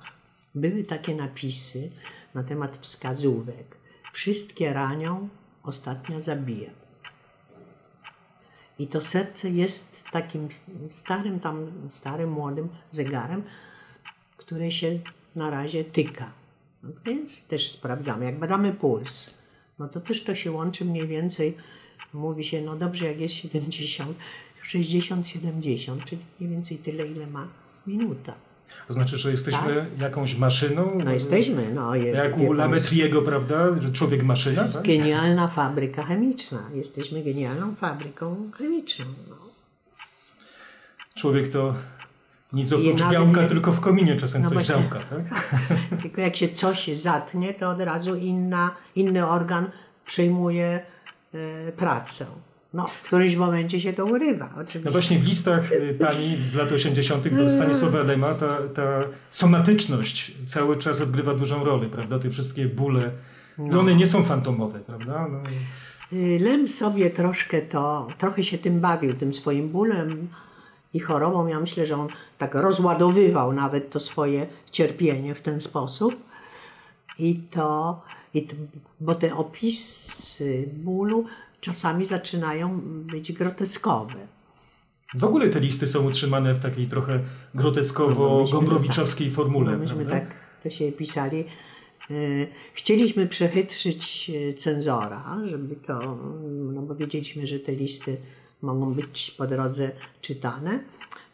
były 0.56 0.84
takie 0.84 1.16
napisy 1.16 1.92
na 2.34 2.44
temat 2.44 2.78
wskazówek. 2.78 3.78
Wszystkie 4.14 4.74
ranią, 4.74 5.30
ostatnia 5.64 6.20
zabija. 6.20 6.70
I 8.80 8.88
to 8.88 9.02
serce 9.02 9.50
jest 9.50 10.04
takim 10.12 10.48
starym, 10.90 11.40
tam, 11.40 11.72
starym, 11.90 12.32
młodym 12.32 12.70
zegarem, 12.92 13.44
które 14.38 14.72
się 14.72 15.00
na 15.36 15.50
razie 15.50 15.84
tyka. 15.84 16.32
No 16.84 16.90
więc 17.06 17.44
też 17.44 17.72
sprawdzamy. 17.72 18.26
Jak 18.26 18.40
badamy 18.40 18.74
puls, 18.74 19.34
no 19.80 19.88
to 19.88 20.02
też 20.02 20.24
to 20.24 20.36
się 20.36 20.52
łączy 20.52 20.86
mniej 20.86 21.08
więcej. 21.08 21.58
Mówi 22.14 22.44
się, 22.44 22.62
no 22.62 22.76
dobrze, 22.76 23.06
jak 23.06 23.20
jest 23.20 23.34
70, 23.34 24.18
60, 24.64 25.28
70, 25.28 26.06
czyli 26.06 26.22
mniej 26.40 26.52
więcej 26.52 26.78
tyle, 26.78 27.08
ile 27.08 27.28
ma 27.28 27.48
minuta. 27.88 28.49
To 28.88 28.94
znaczy, 28.94 29.18
że 29.18 29.32
jesteśmy 29.32 29.86
jakąś 30.00 30.36
maszyną? 30.36 30.90
Tak. 30.98 31.06
No 31.06 31.12
jesteśmy, 31.12 31.74
no. 31.74 31.96
Je, 31.96 32.12
Jak 32.12 32.38
u 32.38 32.54
Lametriego, 32.54 33.22
prawda? 33.22 33.82
Że 33.82 33.92
człowiek 33.92 34.24
maszyna, 34.24 34.68
tak? 34.68 34.84
Genialna 34.84 35.48
fabryka 35.48 36.04
chemiczna. 36.04 36.60
Jesteśmy 36.74 37.24
genialną 37.24 37.76
fabryką 37.76 38.52
chemiczną. 38.58 39.06
No. 39.30 39.36
Człowiek 41.16 41.52
to 41.52 41.76
nic 42.54 42.74
oprócz 42.74 43.04
białka, 43.12 43.42
nie- 43.42 43.48
tylko 43.48 43.72
w 43.72 43.80
kominie 43.80 44.16
czasem 44.16 44.42
No 44.42 44.50
coś 44.50 44.54
właśnie. 44.68 44.76
działka, 44.76 45.00
tak? 45.10 45.54
Tylko 46.02 46.22
jak 46.22 46.36
się 46.36 46.50
coś 46.50 46.88
zatnie, 46.88 47.54
to 47.54 47.70
od 47.70 47.80
razu 47.82 48.16
inna, 48.16 48.76
inny 48.96 49.28
organ 49.28 49.70
przejmuje 50.06 50.80
e, 51.34 51.72
pracę. 51.72 52.26
No, 52.74 52.88
w 52.88 53.02
którymś 53.02 53.36
momencie 53.36 53.82
się 53.82 53.94
to 53.94 54.06
urywa, 54.06 54.50
oczywiście. 54.54 54.82
No 54.86 54.92
właśnie 54.92 55.20
w 55.20 55.26
listach 55.26 55.72
y, 55.72 55.98
pani 56.00 56.38
z 56.44 56.56
lat 56.56 56.72
80. 56.72 57.28
do 57.28 57.50
Stanisława 57.50 58.04
Lema 58.04 58.34
ta, 58.34 58.58
ta 58.76 59.02
somatyczność 59.30 60.32
cały 60.46 60.78
czas 60.78 61.02
odgrywa 61.02 61.34
dużą 61.34 61.64
rolę, 61.64 61.90
prawda? 61.90 62.20
Te 62.20 62.30
wszystkie 62.30 62.66
bóle, 62.66 63.12
no 63.58 63.80
one 63.80 63.96
nie 63.96 64.08
są 64.08 64.24
fantomowe, 64.24 64.80
prawda? 64.80 65.28
No, 65.32 65.40
Y, 66.14 66.40
Lem 66.42 66.68
sobie 66.68 67.10
troszkę 67.10 67.62
to, 67.62 68.08
trochę 68.18 68.44
się 68.44 68.58
tym 68.58 68.80
bawił, 68.80 69.14
tym 69.14 69.34
swoim 69.34 69.70
bólem 69.70 70.28
i 70.94 71.00
chorobą. 71.00 71.48
Ja 71.48 71.60
myślę, 71.60 71.86
że 71.86 71.96
on 71.96 72.08
tak 72.38 72.56
rozładowywał 72.56 73.54
nawet 73.54 73.90
to 73.90 74.00
swoje 74.00 74.48
cierpienie 74.72 75.36
w 75.36 75.42
ten 75.42 75.62
sposób. 75.62 76.16
I 77.20 77.36
to, 77.36 78.02
i 78.34 78.42
t, 78.42 78.56
bo 79.00 79.16
te 79.16 79.36
opisy 79.36 80.70
bólu 80.74 81.26
czasami 81.62 82.06
zaczynają 82.06 82.80
być 82.84 83.32
groteskowe. 83.32 84.14
w 85.14 85.24
ogóle 85.24 85.50
te 85.50 85.60
listy 85.60 85.88
są 85.88 86.08
utrzymane 86.08 86.54
w 86.54 86.60
takiej 86.60 86.88
trochę 86.88 87.20
No, 87.54 87.62
groteskowo-gombrowiczowskiej 87.62 89.32
formule, 89.32 89.72
No, 89.72 89.78
myśmy 89.78 90.06
prawda? 90.06 90.20
tak 90.20 90.36
to 90.64 90.70
się 90.70 90.92
pisali. 90.92 91.46
Y, 92.12 92.48
Chcieliśmy 92.74 93.28
przechytrzyć 93.28 94.32
y, 94.36 94.54
cenzora, 94.54 95.38
żeby 95.46 95.76
to, 95.76 96.18
no 96.74 96.82
bo 96.82 96.96
wiedzieliśmy, 96.96 97.48
że 97.48 97.60
te 97.60 97.72
listy 97.72 98.18
mogą 98.62 98.94
być 98.94 99.32
po 99.32 99.48
drodze 99.48 99.92
czytane. 100.22 100.80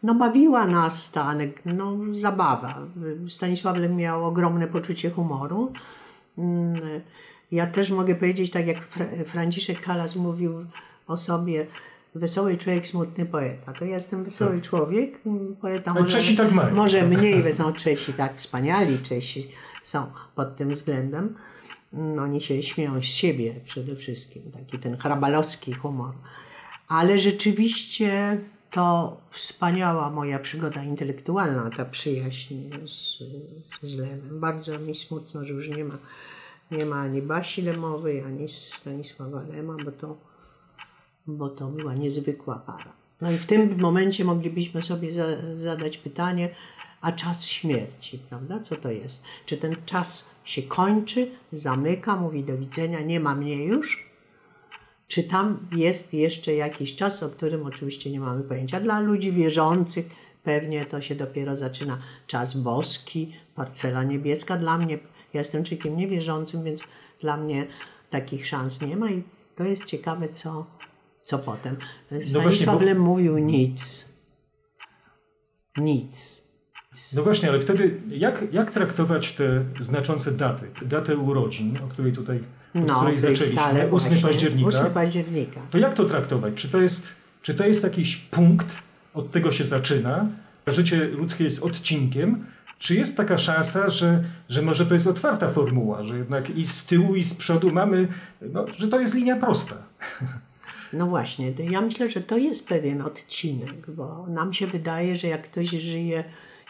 No 0.02 0.14
bawiła 0.14 0.66
nas 0.66 1.12
ta 1.12 1.34
no, 1.64 1.96
zabawa. 2.10 2.86
Stanisław 3.28 3.76
Lem 3.78 3.96
miał 3.96 4.24
ogromne 4.24 4.66
poczucie 4.68 5.10
humoru. 5.10 5.72
Ja 7.52 7.66
też 7.66 7.90
mogę 7.90 8.14
powiedzieć, 8.14 8.50
tak 8.50 8.66
jak 8.66 8.88
Fra- 8.88 9.24
Franciszek 9.26 9.84
Halas 9.84 10.16
mówił 10.16 10.66
o 11.06 11.16
sobie, 11.16 11.66
wesoły 12.14 12.56
człowiek, 12.56 12.86
smutny 12.86 13.26
poeta. 13.26 13.72
To 13.72 13.84
ja 13.84 13.94
jestem 13.94 14.24
wesoły 14.24 14.60
człowiek, 14.60 15.18
mm, 15.26 15.56
poeta 15.56 15.94
Ale 15.96 16.06
Czesi 16.06 16.36
tak 16.36 16.52
mają. 16.52 16.74
może 16.74 17.02
mniej 17.06 17.42
wezmą 17.42 17.72
Czesi, 17.72 18.12
tak 18.12 18.36
wspaniali 18.36 18.98
Czesi 18.98 19.48
są 19.82 20.06
pod 20.34 20.56
tym 20.56 20.72
względem. 20.74 21.34
Mm, 21.92 22.18
Oni 22.18 22.40
się 22.40 22.62
śmieją 22.62 23.02
z 23.02 23.04
siebie 23.04 23.54
przede 23.64 23.96
wszystkim, 23.96 24.42
taki 24.52 24.78
ten 24.78 24.96
hrabalowski 24.96 25.72
humor. 25.72 26.12
Ale 26.88 27.18
rzeczywiście 27.18 28.38
to 28.70 29.16
wspaniała 29.30 30.10
moja 30.10 30.38
przygoda 30.38 30.84
intelektualna, 30.84 31.70
ta 31.76 31.84
przyjaźń 31.84 32.54
z, 32.86 33.18
z 33.88 33.94
Lewem. 33.94 34.40
Bardzo 34.40 34.78
mi 34.78 34.94
smutno, 34.94 35.44
że 35.44 35.54
już 35.54 35.68
nie 35.68 35.84
ma, 35.84 35.94
nie 36.70 36.86
ma 36.86 37.00
ani 37.00 37.22
Basi 37.22 37.62
Lemowej, 37.62 38.20
ani 38.20 38.48
Stanisława 38.48 39.42
Lema, 39.42 39.76
bo 39.84 39.92
to, 39.92 40.16
bo 41.26 41.48
to 41.48 41.66
była 41.66 41.94
niezwykła 41.94 42.54
para. 42.54 42.92
No 43.20 43.30
i 43.30 43.38
w 43.38 43.46
tym 43.46 43.80
momencie 43.80 44.24
moglibyśmy 44.24 44.82
sobie 44.82 45.12
za, 45.12 45.26
zadać 45.56 45.98
pytanie, 45.98 46.48
a 47.00 47.12
czas 47.12 47.46
śmierci, 47.46 48.18
prawda? 48.18 48.60
Co 48.60 48.76
to 48.76 48.90
jest? 48.90 49.22
Czy 49.46 49.56
ten 49.56 49.76
czas 49.86 50.30
się 50.44 50.62
kończy, 50.62 51.30
zamyka, 51.52 52.16
mówi 52.16 52.44
do 52.44 52.58
widzenia, 52.58 53.00
nie 53.00 53.20
ma 53.20 53.34
mnie 53.34 53.64
już? 53.64 54.06
Czy 55.08 55.22
tam 55.22 55.58
jest 55.72 56.14
jeszcze 56.14 56.54
jakiś 56.54 56.96
czas, 56.96 57.22
o 57.22 57.28
którym 57.28 57.66
oczywiście 57.66 58.10
nie 58.10 58.20
mamy 58.20 58.42
pojęcia? 58.42 58.80
Dla 58.80 59.00
ludzi 59.00 59.32
wierzących 59.32 60.06
pewnie 60.42 60.86
to 60.86 61.00
się 61.00 61.14
dopiero 61.14 61.56
zaczyna 61.56 61.98
czas 62.26 62.56
boski, 62.56 63.32
parcela 63.54 64.02
niebieska. 64.04 64.56
Dla 64.56 64.78
mnie, 64.78 64.98
ja 65.36 65.40
jestem 65.40 65.64
człowiekiem 65.64 65.96
niewierzącym, 65.96 66.64
więc 66.64 66.80
dla 67.20 67.36
mnie 67.36 67.66
takich 68.10 68.46
szans 68.46 68.80
nie 68.80 68.96
ma 68.96 69.10
i 69.10 69.22
to 69.56 69.64
jest 69.64 69.84
ciekawe, 69.84 70.28
co, 70.28 70.66
co 71.22 71.38
potem. 71.38 71.76
Stanisław 72.06 72.42
właśnie, 72.42 72.66
bo- 72.66 72.80
Lem 72.80 72.98
mówił 73.00 73.38
nic. 73.38 74.08
Nic. 75.76 76.42
No 77.16 77.22
właśnie, 77.22 77.48
ale 77.48 77.60
wtedy 77.60 78.00
jak, 78.08 78.44
jak 78.52 78.70
traktować 78.70 79.32
te 79.32 79.64
znaczące 79.80 80.32
daty? 80.32 80.70
Datę 80.82 81.16
urodzin, 81.16 81.78
o 81.84 81.88
której 81.88 82.12
tutaj 82.12 82.40
No, 82.74 82.80
której 82.96 83.02
to 83.02 83.10
jest 83.10 83.22
zaczęliśmy, 83.22 83.46
stale 83.62 83.80
8 83.80 83.90
właśnie. 83.90 84.16
października. 84.16 84.68
8 84.68 84.90
października. 84.92 85.60
To 85.70 85.78
jak 85.78 85.94
to 85.94 86.04
traktować? 86.04 86.54
Czy 86.54 86.68
to, 86.68 86.80
jest, 86.80 87.12
czy 87.42 87.54
to 87.54 87.66
jest 87.66 87.84
jakiś 87.84 88.16
punkt, 88.16 88.76
od 89.14 89.30
tego 89.30 89.52
się 89.52 89.64
zaczyna? 89.64 90.28
Życie 90.66 91.04
ludzkie 91.04 91.44
jest 91.44 91.62
odcinkiem? 91.62 92.46
Czy 92.78 92.94
jest 92.94 93.16
taka 93.16 93.38
szansa, 93.38 93.88
że, 93.88 94.24
że 94.48 94.62
może 94.62 94.86
to 94.86 94.94
jest 94.94 95.06
otwarta 95.06 95.50
formuła, 95.50 96.02
że 96.02 96.18
jednak 96.18 96.50
i 96.50 96.66
z 96.66 96.86
tyłu, 96.86 97.14
i 97.14 97.22
z 97.22 97.34
przodu 97.34 97.70
mamy, 97.70 98.08
no, 98.40 98.66
że 98.72 98.88
to 98.88 99.00
jest 99.00 99.14
linia 99.14 99.36
prosta? 99.36 99.76
No 100.92 101.06
właśnie, 101.06 101.52
ja 101.70 101.80
myślę, 101.80 102.10
że 102.10 102.20
to 102.20 102.38
jest 102.38 102.68
pewien 102.68 103.02
odcinek, 103.02 103.90
bo 103.90 104.26
nam 104.26 104.54
się 104.54 104.66
wydaje, 104.66 105.16
że 105.16 105.28
jak 105.28 105.42
ktoś 105.42 105.68
żyje 105.68 106.24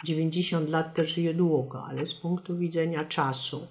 90 0.04 0.68
lat, 0.68 0.94
to 0.94 1.04
żyje 1.04 1.34
długo, 1.34 1.84
ale 1.84 2.06
z 2.06 2.14
punktu 2.14 2.56
widzenia 2.58 3.04
czasu 3.04 3.66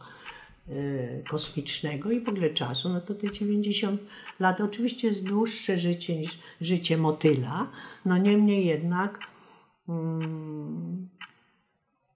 y, 0.70 1.24
kosmicznego 1.30 2.12
i 2.12 2.22
w 2.22 2.30
ogóle 2.30 2.50
czasu, 2.50 2.90
no 2.90 3.02
to 3.02 3.16
te 3.16 3.32
90 3.32 4.02
lat 4.40 4.62
oczywiście 4.62 5.08
jest 5.08 5.28
dłuższe 5.28 5.78
życie 5.78 6.20
niż 6.20 6.40
życie 6.62 6.98
motyla, 6.98 7.68
no 8.06 8.18
niemniej 8.18 8.66
jednak 8.66 9.20
mm, 9.90 11.10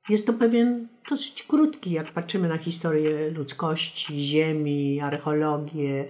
jest 0.09 0.27
to 0.27 0.33
pewien 0.33 0.87
dosyć 1.09 1.43
krótki, 1.43 1.91
jak 1.91 2.13
patrzymy 2.13 2.47
na 2.47 2.57
historię 2.57 3.29
ludzkości, 3.29 4.21
Ziemi, 4.21 4.99
archeologię, 5.01 6.05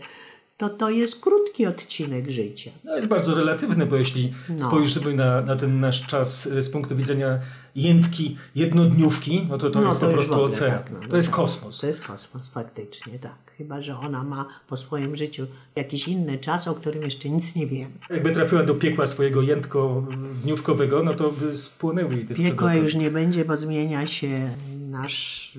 to 0.60 0.70
to 0.70 0.90
jest 0.90 1.20
krótki 1.22 1.66
odcinek 1.66 2.30
życia. 2.32 2.72
No 2.84 2.96
jest 2.96 3.08
bardzo 3.08 3.36
relatywny, 3.36 3.86
bo 3.86 3.96
jeśli 3.96 4.34
No. 4.50 4.68
spojrzymy 4.68 5.14
na, 5.14 5.42
na 5.42 5.56
ten 5.56 5.80
nasz 5.80 6.08
czas 6.08 6.48
e, 6.48 6.62
z 6.62 6.70
punktu 6.70 6.96
widzenia 6.96 7.40
jętki 7.76 8.38
jednodniówki, 8.56 9.46
no 9.50 9.58
to 9.58 9.70
to 9.70 9.82
No, 9.82 9.88
jest 9.88 10.00
to 10.02 10.08
po 10.08 10.14
prostu 10.14 10.44
ocean. 10.44 10.72
tak, 10.72 10.92
no, 10.92 11.00
to 11.00 11.08
no 11.08 11.16
jest 11.16 11.28
tak. 11.28 11.36
kosmos. 11.36 11.80
To 11.82 11.88
jest 11.88 12.06
kosmos, 12.08 12.50
faktycznie, 12.50 13.20
tak. 13.20 13.36
Chyba, 13.58 13.82
że 13.82 13.98
ona 14.00 14.24
ma 14.24 14.46
po 14.68 14.78
swoim 14.78 15.16
życiu 15.16 15.48
jakiś 15.76 16.08
inny 16.08 16.38
czas, 16.38 16.68
o 16.68 16.76
którym 16.76 17.04
jeszcze 17.04 17.30
nic 17.30 17.56
nie 17.56 17.68
wiemy. 17.68 17.94
Jakby 18.10 18.32
trafiła 18.32 18.64
do 18.64 18.76
piekła 18.76 19.08
swojego 19.08 19.42
jętko-dniówkowego, 19.42 21.04
no 21.04 21.14
to 21.14 21.32
by 21.32 21.56
spłonęły 21.58 22.16
jej 22.16 22.26
te 22.26 22.36
Piekła 22.36 22.76
już 22.76 22.96
nie 22.96 23.12
będzie, 23.12 23.46
bo 23.46 23.58
zmienia 23.58 24.08
się 24.08 24.50
nasz 24.90 25.52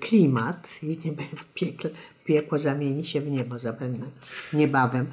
klimat 0.00 0.68
i 0.82 0.96
w 1.36 1.44
piekle. 1.54 1.90
Piekło 2.24 2.58
zamieni 2.58 3.06
się 3.06 3.20
w 3.20 3.30
niebo 3.30 3.58
zapewne 3.58 4.06
niebawem. 4.52 5.06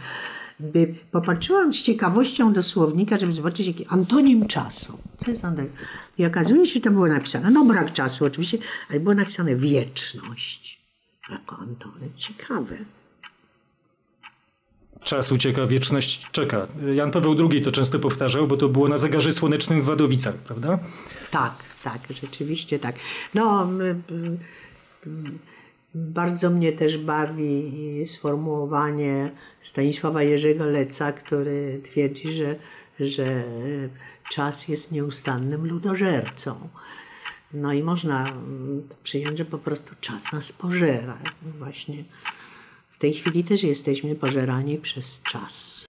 By 0.59 0.95
popatrzyłam 1.11 1.73
z 1.73 1.81
ciekawością 1.81 2.53
do 2.53 2.63
słownika, 2.63 3.17
żeby 3.17 3.31
zobaczyć 3.31 3.67
jaki 3.67 3.85
antonim 3.85 4.47
czasu. 4.47 4.97
Co 5.25 5.31
jest 5.31 5.45
antonim? 5.45 5.71
I 6.17 6.25
okazuje 6.25 6.67
się, 6.67 6.73
że 6.73 6.79
to 6.79 6.91
było 6.91 7.07
napisane, 7.07 7.51
no 7.51 7.65
brak 7.65 7.93
czasu 7.93 8.25
oczywiście, 8.25 8.57
ale 8.89 8.99
było 8.99 9.15
napisane 9.15 9.55
wieczność. 9.55 10.79
Jako 11.29 11.57
antonim. 11.57 12.09
Ciekawe. 12.15 12.77
Czas 15.03 15.31
ucieka, 15.31 15.67
wieczność 15.67 16.27
czeka. 16.31 16.67
Jan 16.95 17.11
Paweł 17.11 17.49
II 17.51 17.61
to 17.61 17.71
często 17.71 17.99
powtarzał, 17.99 18.47
bo 18.47 18.57
to 18.57 18.69
było 18.69 18.87
na 18.87 18.97
zegarze 18.97 19.31
słonecznym 19.31 19.81
w 19.81 19.85
Wadowicach, 19.85 20.35
prawda? 20.35 20.79
Tak, 21.31 21.53
tak, 21.83 22.01
rzeczywiście 22.21 22.79
tak. 22.79 22.95
No, 23.33 23.63
m, 23.63 24.01
m, 25.05 25.39
bardzo 25.95 26.49
mnie 26.49 26.71
też 26.73 26.97
bawi 26.97 28.03
sformułowanie 28.07 29.31
Stanisława 29.61 30.23
Jerzego 30.23 30.65
Leca, 30.65 31.11
który 31.11 31.79
twierdzi, 31.83 32.31
że, 32.31 32.55
że 32.99 33.43
czas 34.29 34.67
jest 34.67 34.91
nieustannym 34.91 35.67
ludożercą. 35.67 36.69
No 37.53 37.73
i 37.73 37.83
można 37.83 38.33
przyjąć, 39.03 39.37
że 39.37 39.45
po 39.45 39.57
prostu 39.57 39.95
czas 40.01 40.31
nas 40.31 40.51
pożera. 40.51 41.17
Właśnie 41.59 42.03
w 42.89 42.97
tej 42.99 43.13
chwili 43.13 43.43
też 43.43 43.63
jesteśmy 43.63 44.15
pożerani 44.15 44.77
przez 44.77 45.21
czas. 45.21 45.88